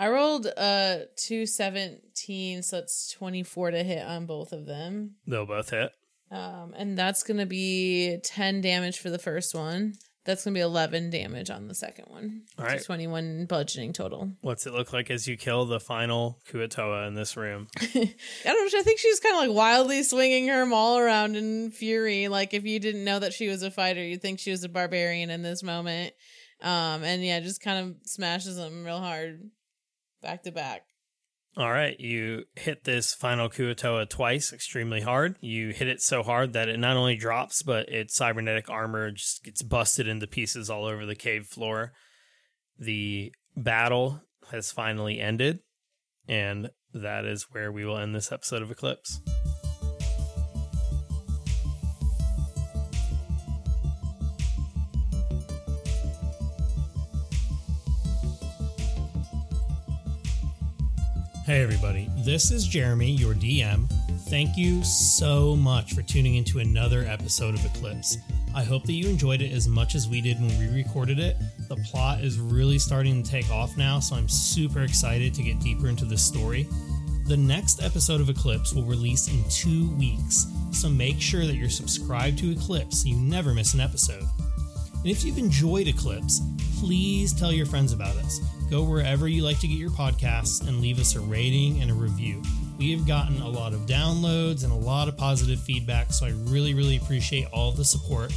I 0.00 0.08
rolled 0.08 0.46
uh 0.56 1.00
two 1.14 1.44
seventeen, 1.44 2.62
so 2.62 2.78
it's 2.78 3.12
twenty 3.12 3.42
four 3.42 3.70
to 3.70 3.82
hit 3.84 4.02
on 4.04 4.24
both 4.24 4.52
of 4.52 4.64
them. 4.64 5.16
They'll 5.26 5.44
both 5.44 5.68
hit. 5.70 5.92
Um, 6.30 6.72
and 6.74 6.96
that's 6.96 7.22
gonna 7.22 7.44
be 7.44 8.18
ten 8.24 8.62
damage 8.62 8.98
for 8.98 9.10
the 9.10 9.18
first 9.18 9.54
one. 9.54 9.92
That's 10.24 10.42
gonna 10.44 10.54
be 10.54 10.60
eleven 10.60 11.10
damage 11.10 11.50
on 11.50 11.68
the 11.68 11.74
second 11.74 12.06
one. 12.08 12.44
All 12.58 12.64
right. 12.64 12.82
twenty 12.82 13.06
one 13.08 13.44
bludgeoning 13.44 13.92
total. 13.92 14.32
What's 14.40 14.66
it 14.66 14.72
look 14.72 14.94
like 14.94 15.10
as 15.10 15.28
you 15.28 15.36
kill 15.36 15.66
the 15.66 15.80
final 15.80 16.38
Kuo-toa 16.50 17.06
in 17.06 17.14
this 17.14 17.36
room? 17.36 17.68
I 17.80 18.14
don't 18.44 18.72
know. 18.72 18.78
I 18.78 18.82
think 18.82 19.00
she's 19.00 19.20
kind 19.20 19.34
of 19.34 19.40
like 19.42 19.54
wildly 19.54 20.02
swinging 20.02 20.48
her 20.48 20.64
maul 20.64 20.98
around 20.98 21.36
in 21.36 21.72
fury. 21.72 22.28
Like 22.28 22.54
if 22.54 22.64
you 22.64 22.80
didn't 22.80 23.04
know 23.04 23.18
that 23.18 23.34
she 23.34 23.48
was 23.48 23.62
a 23.62 23.70
fighter, 23.70 24.02
you'd 24.02 24.22
think 24.22 24.38
she 24.38 24.50
was 24.50 24.64
a 24.64 24.68
barbarian 24.70 25.28
in 25.28 25.42
this 25.42 25.62
moment. 25.62 26.14
Um, 26.62 27.02
and 27.02 27.22
yeah, 27.24 27.40
just 27.40 27.60
kind 27.62 27.86
of 27.86 27.96
smashes 28.08 28.56
them 28.56 28.84
real 28.84 29.00
hard, 29.00 29.50
back 30.20 30.42
to 30.44 30.52
back. 30.52 30.82
All 31.56 31.72
right, 31.72 31.98
you 31.98 32.44
hit 32.54 32.84
this 32.84 33.12
final 33.12 33.48
Kuo-toa 33.48 34.06
twice 34.06 34.52
extremely 34.52 35.00
hard. 35.00 35.36
You 35.40 35.70
hit 35.70 35.88
it 35.88 36.00
so 36.00 36.22
hard 36.22 36.52
that 36.52 36.68
it 36.68 36.78
not 36.78 36.96
only 36.96 37.16
drops, 37.16 37.64
but 37.64 37.88
its 37.88 38.14
cybernetic 38.14 38.70
armor 38.70 39.10
just 39.10 39.42
gets 39.42 39.62
busted 39.62 40.06
into 40.06 40.28
pieces 40.28 40.70
all 40.70 40.84
over 40.84 41.04
the 41.04 41.16
cave 41.16 41.46
floor. 41.46 41.92
The 42.78 43.32
battle 43.56 44.22
has 44.52 44.70
finally 44.70 45.20
ended, 45.20 45.58
and 46.28 46.70
that 46.94 47.24
is 47.24 47.48
where 47.50 47.72
we 47.72 47.84
will 47.84 47.98
end 47.98 48.14
this 48.14 48.30
episode 48.30 48.62
of 48.62 48.70
Eclipse. 48.70 49.20
Hey, 61.50 61.64
everybody. 61.64 62.08
This 62.18 62.52
is 62.52 62.64
Jeremy, 62.64 63.10
your 63.10 63.34
DM. 63.34 63.90
Thank 64.28 64.56
you 64.56 64.84
so 64.84 65.56
much 65.56 65.94
for 65.94 66.02
tuning 66.02 66.36
into 66.36 66.60
another 66.60 67.02
episode 67.02 67.54
of 67.54 67.64
Eclipse. 67.64 68.18
I 68.54 68.62
hope 68.62 68.84
that 68.84 68.92
you 68.92 69.08
enjoyed 69.08 69.42
it 69.42 69.50
as 69.50 69.66
much 69.66 69.96
as 69.96 70.06
we 70.06 70.20
did 70.20 70.40
when 70.40 70.56
we 70.60 70.68
recorded 70.68 71.18
it. 71.18 71.36
The 71.68 71.74
plot 71.74 72.20
is 72.20 72.38
really 72.38 72.78
starting 72.78 73.20
to 73.20 73.28
take 73.28 73.50
off 73.50 73.76
now, 73.76 73.98
so 73.98 74.14
I'm 74.14 74.28
super 74.28 74.82
excited 74.82 75.34
to 75.34 75.42
get 75.42 75.58
deeper 75.58 75.88
into 75.88 76.04
this 76.04 76.24
story. 76.24 76.68
The 77.26 77.36
next 77.36 77.82
episode 77.82 78.20
of 78.20 78.28
Eclipse 78.28 78.72
will 78.72 78.84
release 78.84 79.26
in 79.26 79.42
two 79.50 79.90
weeks, 79.96 80.46
so 80.70 80.88
make 80.88 81.20
sure 81.20 81.46
that 81.46 81.56
you're 81.56 81.68
subscribed 81.68 82.38
to 82.38 82.52
Eclipse 82.52 83.02
so 83.02 83.08
you 83.08 83.16
never 83.16 83.54
miss 83.54 83.74
an 83.74 83.80
episode. 83.80 84.22
And 84.98 85.06
if 85.06 85.24
you've 85.24 85.36
enjoyed 85.36 85.88
Eclipse, 85.88 86.42
please 86.78 87.32
tell 87.32 87.50
your 87.50 87.66
friends 87.66 87.92
about 87.92 88.14
us. 88.18 88.38
Go 88.70 88.84
wherever 88.84 89.26
you 89.26 89.42
like 89.42 89.58
to 89.60 89.66
get 89.66 89.78
your 89.78 89.90
podcasts 89.90 90.66
and 90.68 90.80
leave 90.80 91.00
us 91.00 91.16
a 91.16 91.20
rating 91.20 91.82
and 91.82 91.90
a 91.90 91.94
review. 91.94 92.40
We 92.78 92.92
have 92.92 93.04
gotten 93.04 93.42
a 93.42 93.48
lot 93.48 93.72
of 93.72 93.80
downloads 93.80 94.62
and 94.62 94.72
a 94.72 94.76
lot 94.76 95.08
of 95.08 95.16
positive 95.16 95.60
feedback, 95.60 96.12
so 96.12 96.26
I 96.26 96.30
really, 96.44 96.72
really 96.72 96.96
appreciate 96.96 97.48
all 97.52 97.72
the 97.72 97.84
support. 97.84 98.32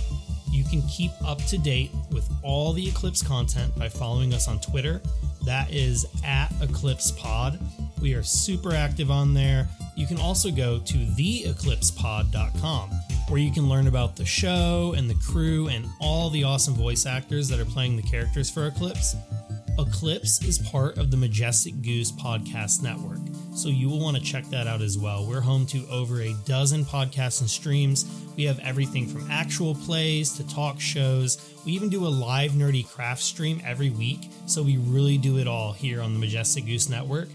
You 0.49 0.63
can 0.63 0.81
keep 0.83 1.11
up 1.23 1.37
to 1.45 1.59
date 1.59 1.91
with 2.11 2.27
all 2.41 2.73
the 2.73 2.89
Eclipse 2.89 3.21
content 3.21 3.77
by 3.77 3.89
following 3.89 4.33
us 4.33 4.47
on 4.47 4.59
Twitter. 4.59 5.03
That 5.45 5.71
is 5.71 6.07
at 6.25 6.51
Eclipse 6.61 7.11
Pod. 7.11 7.59
We 8.01 8.15
are 8.15 8.23
super 8.23 8.73
active 8.73 9.11
on 9.11 9.35
there. 9.35 9.69
You 9.95 10.07
can 10.07 10.19
also 10.19 10.49
go 10.49 10.79
to 10.79 10.97
theeclipsepod.com 10.97 12.89
where 13.29 13.39
you 13.39 13.51
can 13.51 13.69
learn 13.69 13.87
about 13.87 14.15
the 14.15 14.25
show 14.25 14.95
and 14.97 15.09
the 15.09 15.15
crew 15.31 15.67
and 15.67 15.85
all 15.99 16.29
the 16.31 16.43
awesome 16.43 16.73
voice 16.73 17.05
actors 17.05 17.47
that 17.49 17.59
are 17.59 17.65
playing 17.65 17.97
the 17.97 18.03
characters 18.03 18.49
for 18.49 18.65
Eclipse. 18.65 19.15
Eclipse 19.79 20.43
is 20.43 20.59
part 20.59 20.99
of 20.99 21.09
the 21.09 21.17
Majestic 21.17 21.81
Goose 21.81 22.11
podcast 22.11 22.83
network, 22.83 23.17
so 23.55 23.69
you 23.69 23.89
will 23.89 23.99
want 23.99 24.15
to 24.15 24.21
check 24.21 24.45
that 24.51 24.67
out 24.67 24.83
as 24.83 24.99
well. 24.99 25.25
We're 25.25 25.41
home 25.41 25.65
to 25.67 25.87
over 25.89 26.21
a 26.21 26.35
dozen 26.45 26.85
podcasts 26.85 27.41
and 27.41 27.49
streams. 27.49 28.05
We 28.37 28.43
have 28.43 28.59
everything 28.59 29.07
from 29.07 29.31
actual 29.31 29.73
plays 29.73 30.33
to 30.37 30.47
talk 30.47 30.79
shows. 30.79 31.55
We 31.65 31.71
even 31.71 31.89
do 31.89 32.05
a 32.05 32.07
live 32.07 32.51
nerdy 32.51 32.87
craft 32.87 33.23
stream 33.23 33.61
every 33.65 33.89
week, 33.89 34.29
so 34.45 34.61
we 34.61 34.77
really 34.77 35.17
do 35.17 35.39
it 35.39 35.47
all 35.47 35.73
here 35.73 36.01
on 36.01 36.13
the 36.13 36.19
Majestic 36.19 36.67
Goose 36.67 36.87
network. 36.87 37.29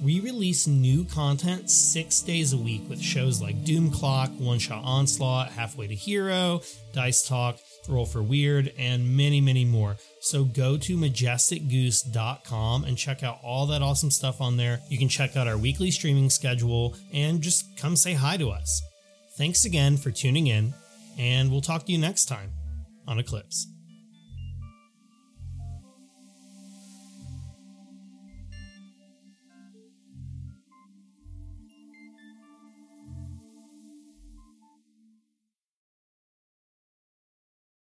We 0.00 0.20
release 0.20 0.68
new 0.68 1.04
content 1.04 1.70
six 1.70 2.22
days 2.22 2.52
a 2.52 2.56
week 2.56 2.88
with 2.88 3.02
shows 3.02 3.42
like 3.42 3.64
Doom 3.64 3.90
Clock, 3.90 4.30
One 4.38 4.58
Shot 4.58 4.82
Onslaught, 4.84 5.50
Halfway 5.50 5.88
to 5.88 5.94
Hero, 5.94 6.62
Dice 6.92 7.26
Talk, 7.26 7.58
Roll 7.90 8.06
for 8.06 8.22
Weird, 8.22 8.72
and 8.78 9.16
many, 9.16 9.40
many 9.40 9.64
more. 9.64 9.96
So 10.20 10.44
go 10.44 10.76
to 10.78 10.96
majesticgoose.com 10.96 12.84
and 12.84 12.96
check 12.96 13.22
out 13.22 13.38
all 13.42 13.66
that 13.66 13.82
awesome 13.82 14.10
stuff 14.10 14.40
on 14.40 14.56
there. 14.56 14.80
You 14.88 14.98
can 14.98 15.08
check 15.08 15.36
out 15.36 15.48
our 15.48 15.58
weekly 15.58 15.90
streaming 15.90 16.30
schedule 16.30 16.96
and 17.12 17.40
just 17.40 17.76
come 17.76 17.96
say 17.96 18.14
hi 18.14 18.36
to 18.36 18.50
us. 18.50 18.82
Thanks 19.36 19.64
again 19.64 19.96
for 19.96 20.10
tuning 20.10 20.46
in, 20.46 20.74
and 21.18 21.50
we'll 21.50 21.60
talk 21.60 21.86
to 21.86 21.92
you 21.92 21.98
next 21.98 22.26
time 22.26 22.52
on 23.06 23.18
Eclipse. 23.18 23.66